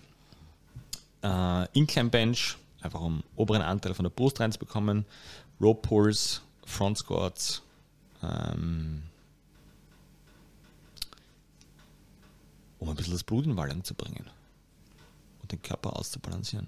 äh, 1.24 1.68
Incline 1.78 2.10
Bench, 2.10 2.58
einfach 2.82 3.02
um 3.02 3.24
oberen 3.36 3.62
Anteil 3.62 3.94
von 3.94 4.04
der 4.04 4.10
Brust 4.10 4.40
reinzubekommen, 4.40 5.06
Rope 5.60 5.88
Pulls, 5.88 6.42
Front 6.66 6.98
Squats, 6.98 7.62
ähm, 8.24 9.04
um 12.80 12.90
ein 12.90 12.96
bisschen 12.96 13.14
das 13.14 13.24
Blut 13.24 13.46
in 13.46 13.56
Wallung 13.56 13.84
zu 13.84 13.94
bringen 13.94 14.26
den 15.52 15.62
Körper 15.62 15.98
auszubalancieren. 15.98 16.68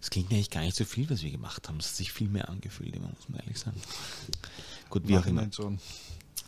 Es 0.00 0.10
klingt 0.10 0.30
eigentlich 0.32 0.50
gar 0.50 0.62
nicht 0.62 0.76
so 0.76 0.84
viel, 0.84 1.10
was 1.10 1.22
wir 1.22 1.30
gemacht 1.30 1.68
haben. 1.68 1.78
Es 1.78 1.88
hat 1.88 1.96
sich 1.96 2.12
viel 2.12 2.28
mehr 2.28 2.48
angefühlt, 2.48 2.94
muss 3.00 3.28
man 3.28 3.40
ehrlich 3.40 3.58
sagen. 3.58 3.80
Gut, 4.90 5.06
wie 5.06 5.18
auch 5.18 5.26
immer. 5.26 5.48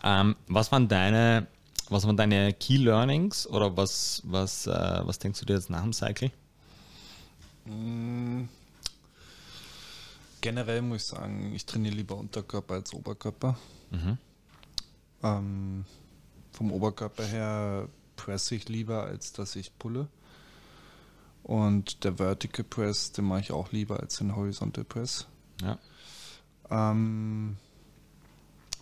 Ähm, 0.02 0.37
was 0.49 0.73
waren 0.73 0.88
deine, 0.88 1.47
was 1.88 2.06
waren 2.06 2.16
deine 2.16 2.52
Key 2.54 2.76
Learnings 2.76 3.47
oder 3.47 3.76
was, 3.76 4.23
was, 4.25 4.66
äh, 4.66 5.00
was 5.04 5.18
denkst 5.18 5.40
du 5.40 5.47
dir 5.47 5.54
jetzt 5.54 5.70
nach 5.70 5.82
dem 5.82 5.92
Cycle? 5.92 6.30
Mm. 7.66 8.44
Generell 10.40 10.80
muss 10.80 11.02
ich 11.02 11.09
sagen, 11.09 11.54
ich 11.54 11.66
trainiere 11.66 11.94
lieber 11.94 12.16
Unterkörper 12.16 12.75
als 12.75 12.94
Oberkörper. 12.94 13.59
Mhm. 13.90 14.16
Ähm, 15.23 15.85
vom 16.52 16.73
Oberkörper 16.73 17.25
her 17.25 17.88
presse 18.16 18.54
ich 18.54 18.68
lieber, 18.70 19.04
als 19.04 19.35
dass 19.35 19.54
ich 19.54 19.76
pulle. 19.78 20.09
Und 21.42 22.04
der 22.04 22.18
Vertical 22.18 22.64
Press, 22.64 23.12
den 23.12 23.26
mache 23.26 23.40
ich 23.40 23.52
auch 23.52 23.73
lieber 23.73 24.00
als 24.00 24.16
den 24.16 24.35
Horizontal 24.35 24.85
Press. 24.85 25.26
Ja. 25.62 25.78
Ähm, 26.70 27.56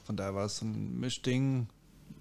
von 0.08 0.16
daher 0.16 0.34
war 0.34 0.46
es 0.46 0.62
ein 0.62 0.98
Mischding. 0.98 1.68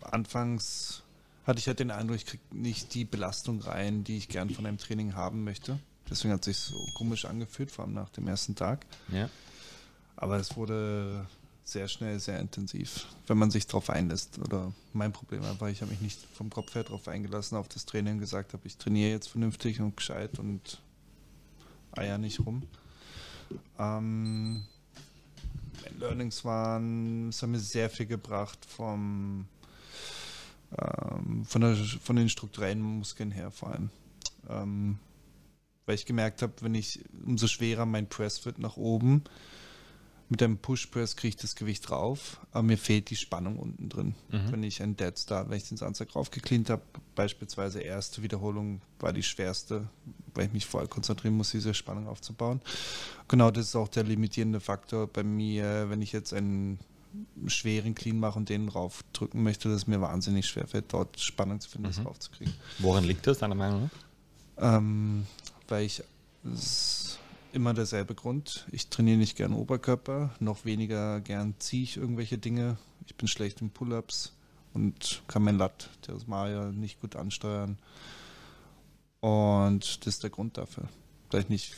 Anfangs 0.02 1.04
hatte 1.46 1.60
ich 1.60 1.68
halt 1.68 1.80
den 1.80 1.90
Eindruck, 1.90 2.18
ich 2.18 2.26
kriege 2.26 2.44
nicht 2.52 2.94
die 2.94 3.06
Belastung 3.06 3.62
rein, 3.62 4.04
die 4.04 4.18
ich 4.18 4.28
gern 4.28 4.50
von 4.50 4.66
einem 4.66 4.78
Training 4.78 5.16
haben 5.16 5.46
möchte. 5.46 5.80
Deswegen 6.10 6.34
hat 6.34 6.46
es 6.46 6.46
sich 6.48 6.58
so 6.58 6.86
komisch 6.96 7.24
angefühlt, 7.24 7.72
vor 7.72 7.86
allem 7.86 7.94
nach 7.94 8.10
dem 8.10 8.28
ersten 8.28 8.56
Tag. 8.56 8.86
Ja. 9.08 9.30
Aber 10.18 10.36
es 10.36 10.58
wurde 10.58 11.28
sehr 11.64 11.88
schnell, 11.88 12.20
sehr 12.20 12.42
intensiv, 12.42 13.06
wenn 13.26 13.38
man 13.38 13.52
sich 13.52 13.68
darauf 13.68 13.90
einlässt. 13.90 14.38
Oder 14.40 14.74
mein 14.92 15.14
Problem 15.14 15.44
war, 15.58 15.70
ich 15.70 15.82
habe 15.82 15.92
mich 15.92 16.02
nicht 16.02 16.20
vom 16.34 16.50
Kopf 16.50 16.76
her 16.76 16.84
darauf 16.84 17.08
eingelassen, 17.08 17.56
auf 17.56 17.70
das 17.70 17.86
Training 17.86 18.20
gesagt 18.20 18.52
habe, 18.52 18.68
ich 18.68 18.76
trainiere 18.76 19.12
jetzt 19.12 19.30
vernünftig 19.30 19.80
und 19.80 19.96
gescheit 19.96 20.40
und 20.40 20.82
eier 21.94 22.18
nicht 22.18 22.42
rum. 22.42 22.64
Ähm, 23.80 24.66
Learnings 26.00 26.46
waren, 26.46 27.30
es 27.30 27.42
hat 27.42 27.50
mir 27.50 27.60
sehr 27.60 27.90
viel 27.90 28.06
gebracht 28.06 28.60
vom, 28.66 29.46
ähm, 30.78 31.46
von, 31.46 31.62
der, 31.62 31.76
von 31.76 32.16
den 32.16 32.30
strukturellen 32.30 32.82
Muskeln 32.82 33.32
her 33.32 33.52
vor 33.52 33.72
allem. 33.72 33.90
Ähm, 34.50 35.00
weil 35.86 35.96
ich 35.96 36.06
gemerkt 36.06 36.42
habe, 36.42 36.54
wenn 36.62 36.76
ich, 36.76 37.00
umso 37.26 37.48
schwerer 37.48 37.86
mein 37.86 38.10
Press 38.10 38.46
wird 38.46 38.60
nach 38.60 38.78
oben, 38.78 39.24
mit 40.30 40.44
einem 40.44 40.58
Push-Press 40.58 41.16
kriege 41.16 41.30
ich 41.30 41.36
das 41.38 41.56
Gewicht 41.56 41.90
drauf, 41.90 42.42
aber 42.52 42.64
mir 42.64 42.78
fehlt 42.78 43.10
die 43.10 43.16
Spannung 43.16 43.58
unten 43.58 43.88
drin. 43.88 44.16
Mhm. 44.30 44.52
Wenn 44.52 44.64
ich 44.64 44.82
einen 44.82 44.98
Dead 44.98 45.18
Start, 45.18 45.50
wenn 45.50 45.58
ich 45.58 45.70
den 45.70 45.78
Sandsack 45.78 46.16
raufgekleant 46.16 46.70
habe, 46.70 46.82
beispielsweise 47.16 47.80
erste 47.80 48.22
Wiederholung 48.24 48.82
war 49.00 49.14
die 49.14 49.24
schwerste, 49.24 49.88
weil 50.34 50.48
ich 50.48 50.54
mich 50.54 50.66
voll 50.66 50.88
konzentrieren 50.88 51.36
muss, 51.36 51.52
diese 51.52 51.74
Spannung 51.74 52.08
aufzubauen. 52.08 52.62
Genau 53.28 53.52
das 53.52 53.68
ist 53.68 53.76
auch 53.76 53.88
der 53.88 54.04
limitierende 54.04 54.60
Faktor 54.60 55.08
bei 55.08 55.24
mir, 55.24 55.90
wenn 55.90 56.02
ich 56.02 56.12
jetzt 56.12 56.34
einen 56.34 56.80
schweren 57.48 57.96
Clean 57.96 58.20
mache 58.20 58.38
und 58.38 58.50
den 58.50 58.68
draufdrücken 58.68 59.42
möchte, 59.42 59.70
dass 59.70 59.78
es 59.78 59.88
mir 59.88 60.02
wahnsinnig 60.02 60.46
schwer 60.48 60.68
fällt, 60.68 60.92
dort 60.94 61.20
Spannung 61.20 61.62
zu 61.62 61.70
finden, 61.70 61.88
mhm. 61.88 61.94
das 61.94 62.06
raufzukriegen. 62.06 62.54
Woran 62.80 63.06
liegt 63.06 63.26
das, 63.28 63.40
deiner 63.40 63.56
Meinung 63.56 63.90
nach? 64.58 64.78
Ähm, 64.78 65.26
weil 65.68 65.86
ich 65.86 66.04
immer 67.54 67.74
derselbe 67.74 68.16
Grund. 68.16 68.66
Ich 68.72 68.88
trainiere 68.88 69.18
nicht 69.18 69.38
gern 69.38 69.54
Oberkörper, 69.54 70.32
noch 70.40 70.66
weniger 70.66 71.22
gern 71.22 71.56
ziehe 71.60 71.84
ich 71.84 71.98
irgendwelche 71.98 72.38
Dinge. 72.38 72.78
Ich 73.06 73.16
bin 73.16 73.28
schlecht 73.28 73.62
in 73.62 73.70
Pull-ups 73.70 74.34
und 74.74 75.24
kann 75.28 75.44
mein 75.44 75.58
Lat, 75.58 75.90
das 76.02 76.28
Mario, 76.28 76.72
nicht 76.72 77.02
gut 77.02 77.16
ansteuern. 77.16 77.78
Und 79.20 80.06
das 80.06 80.16
ist 80.16 80.24
der 80.24 80.30
Grund 80.30 80.58
dafür. 80.58 80.88
Weil 81.32 81.42
ich 81.42 81.50
nicht 81.50 81.76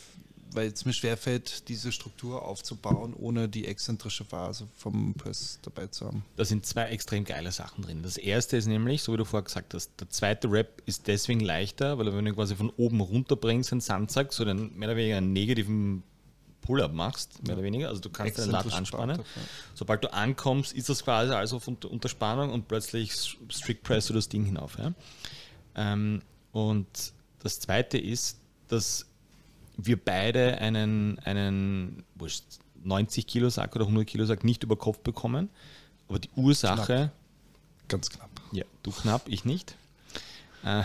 weil 0.51 0.67
es 0.67 0.85
mir 0.85 0.93
schwerfällt, 0.93 1.67
diese 1.69 1.91
Struktur 1.91 2.43
aufzubauen, 2.43 3.13
ohne 3.13 3.49
die 3.49 3.67
exzentrische 3.67 4.25
Phase 4.25 4.67
vom 4.75 5.13
Press 5.13 5.59
dabei 5.61 5.87
zu 5.87 6.07
haben. 6.07 6.23
Da 6.35 6.45
sind 6.45 6.65
zwei 6.65 6.85
extrem 6.85 7.23
geile 7.23 7.51
Sachen 7.51 7.83
drin. 7.83 8.01
Das 8.03 8.17
erste 8.17 8.57
ist 8.57 8.65
nämlich, 8.65 9.03
so 9.03 9.13
wie 9.13 9.17
du 9.17 9.25
vorher 9.25 9.43
gesagt 9.43 9.73
hast, 9.73 9.91
der 9.99 10.09
zweite 10.09 10.51
Rap 10.51 10.81
ist 10.85 11.07
deswegen 11.07 11.39
leichter, 11.39 11.97
weil 11.97 12.15
wenn 12.15 12.25
du 12.25 12.33
quasi 12.33 12.55
von 12.55 12.69
oben 12.77 13.01
runter 13.01 13.35
bringst, 13.35 13.71
einen 13.71 13.81
Sandsack, 13.81 14.33
so 14.33 14.45
den 14.45 14.75
mehr 14.77 14.89
oder 14.89 14.97
weniger 14.97 15.17
einen 15.17 15.33
negativen 15.33 16.03
Pull-up 16.61 16.93
machst, 16.93 17.41
mehr 17.41 17.49
ja. 17.49 17.53
oder 17.55 17.63
weniger. 17.63 17.87
Also 17.89 18.01
du 18.01 18.09
kannst 18.09 18.37
deinen 18.37 18.51
Lat 18.51 18.71
anspannen. 18.71 19.21
Sobald 19.73 20.03
du 20.03 20.13
ankommst, 20.13 20.73
ist 20.73 20.89
das 20.89 21.03
quasi 21.03 21.33
also 21.33 21.61
unter, 21.65 21.89
unter 21.89 22.09
Spannung 22.09 22.51
und 22.51 22.67
plötzlich 22.67 23.13
strict 23.49 23.83
press 23.83 24.07
du 24.07 24.13
das 24.13 24.29
Ding 24.29 24.45
hinauf. 24.45 24.77
Ja? 24.77 24.93
Ähm, 25.75 26.21
und 26.51 26.87
das 27.39 27.59
zweite 27.59 27.97
ist, 27.97 28.39
dass 28.67 29.08
wir 29.85 30.03
beide 30.03 30.57
einen, 30.59 31.19
einen 31.19 32.03
90 32.83 33.27
Kilo 33.27 33.49
Sack 33.49 33.75
oder 33.75 33.85
100 33.85 34.07
Kilo 34.07 34.25
Sack 34.25 34.43
nicht 34.43 34.63
über 34.63 34.75
Kopf 34.75 34.99
bekommen. 34.99 35.49
Aber 36.07 36.19
die 36.19 36.29
Ursache. 36.35 36.85
Knapp. 36.85 37.11
Ganz 37.87 38.09
knapp. 38.09 38.29
Ja, 38.51 38.65
du 38.83 38.91
knapp, 38.91 39.27
ich 39.27 39.45
nicht. 39.45 39.75
Äh, 40.63 40.83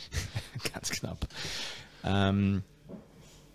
ganz 0.72 0.90
knapp. 0.90 1.26
Ähm, 2.04 2.62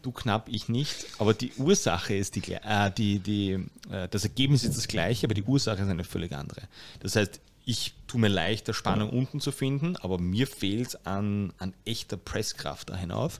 du 0.02 0.12
knapp, 0.12 0.48
ich 0.50 0.70
nicht. 0.70 1.08
Aber 1.20 1.34
die 1.34 1.52
Ursache 1.58 2.16
ist 2.16 2.36
die, 2.36 2.54
äh, 2.54 2.92
die, 2.92 3.20
die 3.20 3.66
äh, 3.90 4.08
das 4.10 4.24
Ergebnis 4.24 4.64
ist 4.64 4.78
das 4.78 4.88
gleiche, 4.88 5.28
aber 5.28 5.34
die 5.34 5.44
Ursache 5.44 5.82
ist 5.82 5.90
eine 5.90 6.04
völlig 6.04 6.34
andere. 6.34 6.62
Das 7.00 7.16
heißt, 7.16 7.40
ich 7.66 7.94
tue 8.08 8.20
mir 8.20 8.28
leichter, 8.28 8.74
Spannung 8.74 9.12
unten 9.12 9.40
zu 9.40 9.52
finden, 9.52 9.96
aber 9.98 10.18
mir 10.18 10.48
fehlt 10.48 10.88
es 10.90 11.06
an, 11.06 11.54
an 11.60 11.74
echter 11.86 12.18
Presskraft 12.18 12.90
da 12.90 12.96
hinauf. 12.96 13.40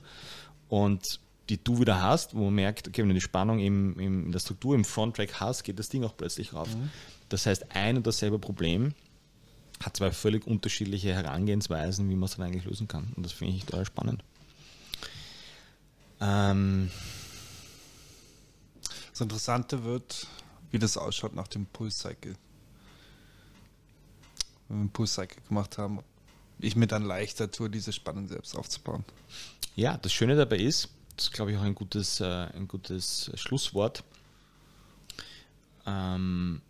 Und 0.68 1.20
die 1.52 1.62
du 1.62 1.80
wieder 1.80 2.00
hast, 2.00 2.34
wo 2.34 2.44
man 2.46 2.54
merkt, 2.54 2.88
okay, 2.88 3.02
wenn 3.02 3.08
du 3.08 3.14
die 3.14 3.20
Spannung 3.20 3.58
im, 3.58 3.98
im, 4.00 4.24
in 4.26 4.32
der 4.32 4.38
Struktur 4.38 4.74
im 4.74 4.86
Fronttrack 4.86 5.38
hast, 5.38 5.64
geht 5.64 5.78
das 5.78 5.90
Ding 5.90 6.02
auch 6.02 6.16
plötzlich 6.16 6.54
rauf. 6.54 6.74
Mhm. 6.74 6.88
Das 7.28 7.44
heißt, 7.44 7.76
ein 7.76 7.98
und 7.98 8.06
dasselbe 8.06 8.38
Problem 8.38 8.94
hat 9.84 9.94
zwei 9.98 10.10
völlig 10.12 10.46
unterschiedliche 10.46 11.12
Herangehensweisen, 11.12 12.08
wie 12.08 12.14
man 12.14 12.24
es 12.24 12.36
dann 12.36 12.46
eigentlich 12.46 12.64
lösen 12.64 12.88
kann. 12.88 13.12
Und 13.16 13.26
das 13.26 13.32
finde 13.32 13.54
ich 13.54 13.66
total 13.66 13.84
spannend. 13.84 14.24
Ähm 16.22 16.90
das 19.10 19.20
Interessante 19.20 19.84
wird, 19.84 20.26
wie 20.70 20.78
das 20.78 20.96
ausschaut 20.96 21.34
nach 21.34 21.48
dem 21.48 21.66
Pulse-Cycle. 21.66 22.34
Wenn 24.68 24.76
wir 24.78 24.80
einen 24.80 24.90
Pulse-Cycle 24.90 25.42
gemacht 25.48 25.76
haben, 25.76 26.00
ich 26.60 26.76
mir 26.76 26.86
dann 26.86 27.02
leichter 27.02 27.50
tue, 27.50 27.68
diese 27.68 27.92
Spannung 27.92 28.26
selbst 28.26 28.56
aufzubauen. 28.56 29.04
Ja, 29.74 29.98
das 29.98 30.14
Schöne 30.14 30.34
dabei 30.34 30.56
ist, 30.56 30.88
ist, 31.24 31.32
glaube 31.32 31.52
ich, 31.52 31.58
auch 31.58 31.62
ein 31.62 31.74
gutes, 31.74 32.20
äh, 32.20 32.24
ein 32.24 32.68
gutes 32.68 33.30
Schlusswort. 33.34 34.04
Ähm, 35.86 36.60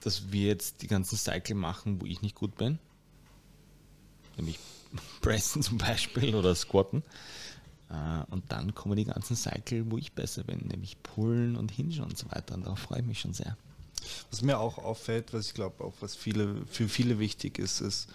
dass 0.00 0.32
wir 0.32 0.46
jetzt 0.46 0.82
die 0.82 0.86
ganzen 0.86 1.16
Cycle 1.16 1.54
machen, 1.54 2.00
wo 2.00 2.06
ich 2.06 2.22
nicht 2.22 2.34
gut 2.34 2.56
bin. 2.56 2.78
Nämlich 4.36 4.58
Pressen 5.20 5.62
zum 5.62 5.78
Beispiel 5.78 6.34
oder 6.34 6.54
Squatten. 6.54 7.02
Äh, 7.90 8.30
und 8.30 8.50
dann 8.50 8.74
kommen 8.74 8.96
die 8.96 9.04
ganzen 9.04 9.36
Cycle, 9.36 9.90
wo 9.90 9.98
ich 9.98 10.12
besser 10.12 10.44
bin, 10.44 10.68
nämlich 10.68 11.02
Pullen 11.02 11.56
und 11.56 11.70
Hinge 11.70 12.02
und 12.02 12.16
so 12.16 12.30
weiter. 12.30 12.54
Und 12.54 12.64
darauf 12.64 12.78
freue 12.78 13.00
ich 13.00 13.06
mich 13.06 13.20
schon 13.20 13.34
sehr. 13.34 13.56
Was 14.30 14.42
mir 14.42 14.58
auch 14.58 14.78
auffällt, 14.78 15.32
was 15.32 15.48
ich 15.48 15.54
glaube 15.54 15.84
auch 15.84 15.94
was 16.00 16.14
viele, 16.14 16.64
für 16.66 16.88
viele 16.88 17.18
wichtig 17.18 17.58
ist, 17.58 17.80
ist, 17.80 18.08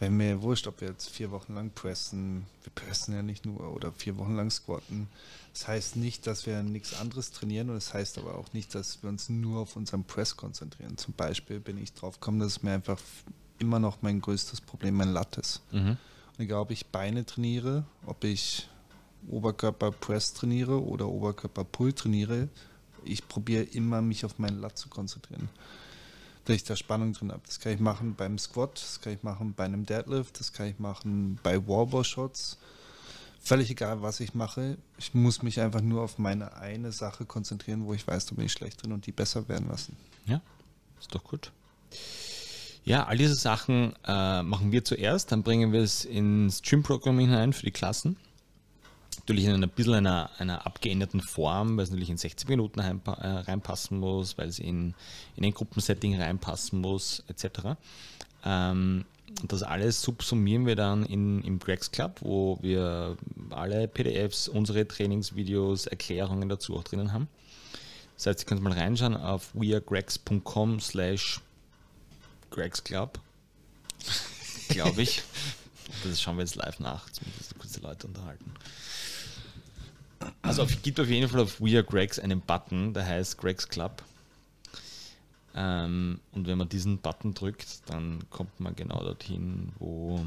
wenn 0.00 0.16
mir 0.16 0.40
wurscht, 0.42 0.66
ob 0.66 0.80
wir 0.80 0.88
jetzt 0.88 1.10
vier 1.10 1.30
Wochen 1.30 1.54
lang 1.54 1.70
pressen, 1.74 2.46
wir 2.62 2.72
pressen 2.74 3.14
ja 3.14 3.22
nicht 3.22 3.44
nur, 3.44 3.72
oder 3.74 3.92
vier 3.92 4.16
Wochen 4.16 4.34
lang 4.34 4.50
squatten. 4.50 5.08
Das 5.52 5.68
heißt 5.68 5.96
nicht, 5.96 6.26
dass 6.26 6.46
wir 6.46 6.62
nichts 6.62 6.98
anderes 6.98 7.32
trainieren 7.32 7.68
und 7.68 7.76
das 7.76 7.92
heißt 7.92 8.16
aber 8.16 8.36
auch 8.36 8.52
nicht, 8.54 8.74
dass 8.74 9.02
wir 9.02 9.10
uns 9.10 9.28
nur 9.28 9.60
auf 9.60 9.76
unseren 9.76 10.04
Press 10.04 10.36
konzentrieren. 10.36 10.96
Zum 10.96 11.12
Beispiel 11.12 11.60
bin 11.60 11.76
ich 11.76 11.92
drauf 11.92 12.18
gekommen, 12.18 12.40
dass 12.40 12.62
mir 12.62 12.72
einfach 12.72 12.98
immer 13.58 13.78
noch 13.78 14.00
mein 14.00 14.22
größtes 14.22 14.62
Problem 14.62 14.96
mein 14.96 15.12
Lat 15.12 15.36
ist. 15.36 15.60
Mhm. 15.70 15.98
Und 16.38 16.44
egal, 16.44 16.60
ob 16.60 16.70
ich 16.70 16.86
Beine 16.86 17.26
trainiere, 17.26 17.84
ob 18.06 18.24
ich 18.24 18.68
Oberkörper 19.28 19.92
Press 19.92 20.32
trainiere 20.32 20.82
oder 20.82 21.08
Oberkörper 21.08 21.64
Pull 21.64 21.92
trainiere, 21.92 22.48
ich 23.04 23.28
probiere 23.28 23.64
immer, 23.64 24.00
mich 24.00 24.24
auf 24.24 24.38
meinen 24.38 24.60
Lat 24.60 24.78
zu 24.78 24.88
konzentrieren 24.88 25.50
dass 26.44 26.56
ich 26.56 26.64
da 26.64 26.76
Spannung 26.76 27.12
drin 27.12 27.32
habe. 27.32 27.42
Das 27.46 27.60
kann 27.60 27.72
ich 27.72 27.80
machen 27.80 28.14
beim 28.16 28.38
Squat, 28.38 28.74
das 28.74 29.00
kann 29.00 29.12
ich 29.12 29.22
machen 29.22 29.54
bei 29.56 29.64
einem 29.64 29.86
Deadlift, 29.86 30.40
das 30.40 30.52
kann 30.52 30.66
ich 30.66 30.78
machen 30.78 31.38
bei 31.42 31.56
Wallball-Shots. 31.66 32.58
Völlig 33.42 33.70
egal, 33.70 34.02
was 34.02 34.20
ich 34.20 34.34
mache. 34.34 34.76
Ich 34.98 35.14
muss 35.14 35.42
mich 35.42 35.60
einfach 35.60 35.80
nur 35.80 36.02
auf 36.02 36.18
meine 36.18 36.54
eine 36.56 36.92
Sache 36.92 37.24
konzentrieren, 37.24 37.86
wo 37.86 37.94
ich 37.94 38.06
weiß, 38.06 38.26
da 38.26 38.34
bin 38.34 38.46
ich 38.46 38.52
schlecht 38.52 38.82
drin 38.82 38.92
und 38.92 39.06
die 39.06 39.12
besser 39.12 39.48
werden 39.48 39.68
lassen. 39.68 39.96
Ja, 40.26 40.40
ist 41.00 41.14
doch 41.14 41.24
gut. 41.24 41.50
Ja, 42.84 43.06
all 43.06 43.16
diese 43.16 43.34
Sachen 43.34 43.94
äh, 44.06 44.42
machen 44.42 44.72
wir 44.72 44.84
zuerst, 44.84 45.32
dann 45.32 45.42
bringen 45.42 45.72
wir 45.72 45.80
es 45.80 46.04
ins 46.04 46.62
Gym-Programm 46.62 47.18
hinein 47.18 47.52
für 47.52 47.64
die 47.64 47.70
Klassen 47.70 48.16
natürlich 49.30 49.48
in 49.48 49.54
einer 49.54 49.66
bisschen 49.68 49.94
einer, 49.94 50.30
einer 50.38 50.66
abgeänderten 50.66 51.20
Form, 51.20 51.76
weil 51.76 51.84
es 51.84 51.90
natürlich 51.90 52.10
in 52.10 52.16
60 52.16 52.48
Minuten 52.48 52.80
äh, 52.80 52.90
reinpassen 53.06 53.98
muss, 54.00 54.36
weil 54.36 54.48
es 54.48 54.58
in, 54.58 54.94
in 55.36 55.44
ein 55.44 55.54
Gruppensetting 55.54 56.20
reinpassen 56.20 56.80
muss, 56.80 57.22
etc. 57.28 57.76
Ähm, 58.44 59.04
das 59.46 59.62
alles 59.62 60.02
subsumieren 60.02 60.66
wir 60.66 60.74
dann 60.74 61.04
in, 61.04 61.42
im 61.44 61.60
Gregs 61.60 61.92
Club, 61.92 62.18
wo 62.22 62.58
wir 62.60 63.16
alle 63.50 63.86
PDFs, 63.86 64.48
unsere 64.48 64.88
Trainingsvideos, 64.88 65.86
Erklärungen 65.86 66.48
dazu 66.48 66.76
auch 66.76 66.82
drinnen 66.82 67.12
haben. 67.12 67.28
Das 68.16 68.26
heißt, 68.26 68.40
ihr 68.40 68.46
könnt 68.46 68.62
mal 68.62 68.72
reinschauen 68.72 69.16
auf 69.16 69.54
wearegregs.com 69.54 70.80
slash 70.80 71.40
Gregs 72.50 72.82
Club. 72.82 73.20
Glaube 74.68 75.02
ich. 75.02 75.22
Das 76.04 76.22
schauen 76.22 76.36
wir 76.36 76.44
jetzt 76.44 76.54
live 76.54 76.78
nach, 76.78 77.10
zumindest 77.10 77.58
kurz 77.58 77.72
die 77.72 77.80
Leute 77.80 78.06
unterhalten. 78.06 78.54
Also 80.42 80.64
es 80.64 80.82
gibt 80.82 81.00
auf 81.00 81.08
jeden 81.08 81.28
Fall 81.28 81.40
auf 81.40 81.60
We 81.60 81.76
Are 81.76 81.84
Gregs 81.84 82.18
einen 82.18 82.40
Button, 82.40 82.92
der 82.92 83.06
heißt 83.06 83.38
Gregs 83.38 83.68
Club. 83.68 84.02
Ähm, 85.54 86.20
und 86.32 86.46
wenn 86.46 86.58
man 86.58 86.68
diesen 86.68 86.98
Button 86.98 87.34
drückt, 87.34 87.88
dann 87.90 88.20
kommt 88.30 88.60
man 88.60 88.76
genau 88.76 89.02
dorthin, 89.02 89.72
wo 89.78 90.24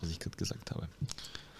was 0.00 0.10
ich 0.10 0.18
gerade 0.18 0.36
gesagt 0.36 0.70
habe. 0.70 0.88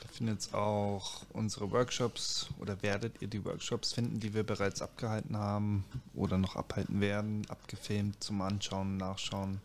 Da 0.01 0.09
findet 0.09 0.53
auch 0.55 1.23
unsere 1.33 1.71
Workshops 1.71 2.49
oder 2.59 2.83
werdet 2.83 3.21
ihr 3.21 3.29
die 3.29 3.45
Workshops 3.45 3.93
finden, 3.93 4.21
die 4.21 4.35
wir 4.35 4.45
bereits 4.45 4.83
abgehalten 4.83 5.37
haben 5.37 5.85
oder 6.15 6.39
noch 6.39 6.57
abhalten 6.57 7.01
werden, 7.01 7.43
abgefilmt 7.49 8.23
zum 8.23 8.41
Anschauen, 8.41 8.97
Nachschauen. 8.97 9.61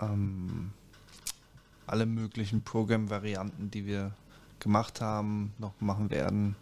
Ähm, 0.00 0.72
alle 1.86 2.06
möglichen 2.06 2.62
Programm-Varianten, 2.62 3.70
die 3.70 3.86
wir 3.86 4.12
gemacht 4.60 5.00
haben, 5.00 5.52
noch 5.58 5.72
machen 5.80 6.10
werden. 6.10 6.56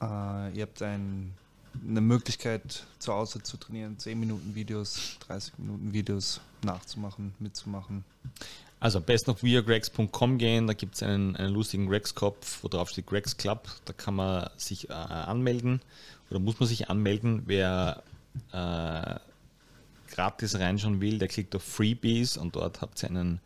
Äh, 0.00 0.56
ihr 0.56 0.62
habt 0.62 0.82
ein, 0.82 1.32
eine 1.88 2.00
Möglichkeit, 2.00 2.84
zu 2.98 3.12
Hause 3.12 3.42
zu 3.42 3.56
trainieren, 3.56 3.98
10 3.98 4.18
Minuten 4.18 4.54
Videos, 4.54 5.18
30 5.26 5.58
Minuten 5.58 5.92
Videos 5.92 6.40
nachzumachen, 6.62 7.34
mitzumachen. 7.38 8.04
Also 8.80 8.98
am 8.98 9.04
besten 9.04 9.30
auf 9.30 9.42
wearegregs.com 9.42 10.36
gehen, 10.36 10.66
da 10.66 10.74
gibt 10.74 10.96
es 10.96 11.02
einen, 11.02 11.36
einen 11.36 11.54
lustigen 11.54 11.86
Gregs-Kopf, 11.86 12.58
wo 12.62 12.68
drauf 12.68 12.90
steht 12.90 13.06
Gregs 13.06 13.36
Club, 13.36 13.68
da 13.86 13.92
kann 13.92 14.14
man 14.14 14.50
sich 14.56 14.90
äh, 14.90 14.92
anmelden 14.92 15.80
oder 16.30 16.38
muss 16.38 16.60
man 16.60 16.68
sich 16.68 16.90
anmelden. 16.90 17.44
Wer 17.46 18.02
äh, 18.52 19.14
gratis 20.14 20.58
reinschauen 20.58 21.00
will, 21.00 21.18
der 21.18 21.28
klickt 21.28 21.56
auf 21.56 21.62
Freebies 21.62 22.36
und 22.36 22.56
dort 22.56 22.80
habt 22.82 23.02
ihr 23.02 23.08
einen, 23.08 23.40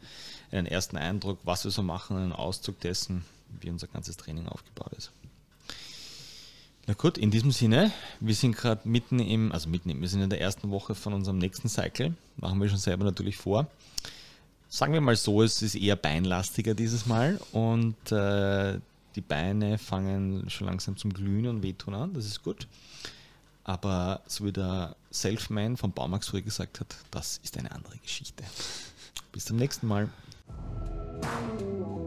einen 0.51 0.67
ersten 0.67 0.97
Eindruck, 0.97 1.39
was 1.45 1.65
wir 1.65 1.71
so 1.71 1.83
machen, 1.83 2.17
einen 2.17 2.33
Auszug 2.33 2.81
dessen, 2.81 3.25
wie 3.61 3.71
unser 3.71 3.87
ganzes 3.87 4.17
Training 4.17 4.47
aufgebaut 4.49 4.93
ist. 4.97 5.11
Na 6.87 6.95
gut, 6.95 7.19
in 7.19 7.31
diesem 7.31 7.51
Sinne, 7.51 7.93
wir 8.19 8.35
sind 8.35 8.57
gerade 8.57 8.89
mitten 8.89 9.19
im, 9.19 9.53
also 9.53 9.69
mitten 9.69 9.91
im, 9.91 10.01
wir 10.01 10.09
sind 10.09 10.23
in 10.23 10.31
der 10.31 10.41
ersten 10.41 10.71
Woche 10.71 10.95
von 10.95 11.13
unserem 11.13 11.37
nächsten 11.37 11.69
Cycle, 11.69 12.15
machen 12.39 12.59
wir 12.61 12.69
schon 12.71 12.79
selber 12.79 13.05
natürlich 13.05 13.37
vor. 13.37 13.67
Sagen 14.71 14.95
wir 14.95 15.03
mal 15.03 15.17
so, 15.17 15.43
es 15.43 15.61
ist 15.61 15.75
eher 15.75 15.97
beinlastiger 15.97 16.75
dieses 16.75 17.05
Mal 17.05 17.39
und 17.53 18.11
äh, 18.11 18.79
die 19.17 19.21
Beine 19.21 19.77
fangen 19.77 20.49
schon 20.49 20.67
langsam 20.67 20.97
zum 20.97 21.13
Glühen 21.13 21.47
und 21.47 21.63
wehtun 21.63 21.95
an, 21.95 22.15
das 22.15 22.25
ist 22.25 22.43
gut. 22.43 22.67
Aber 23.65 24.23
so 24.27 24.47
wie 24.47 24.53
der 24.53 24.97
Selfman 25.11 25.77
von 25.77 25.93
Baumax 25.93 26.29
früher 26.29 26.41
gesagt 26.41 26.81
hat, 26.81 26.97
das 27.11 27.39
ist 27.45 27.59
eine 27.59 27.71
andere 27.71 27.99
Geschichte. 27.99 28.45
Bis 29.33 29.45
zum 29.45 29.59
nächsten 29.59 29.87
Mal. 29.87 30.09
Thank 31.23 31.61
you. 31.61 31.98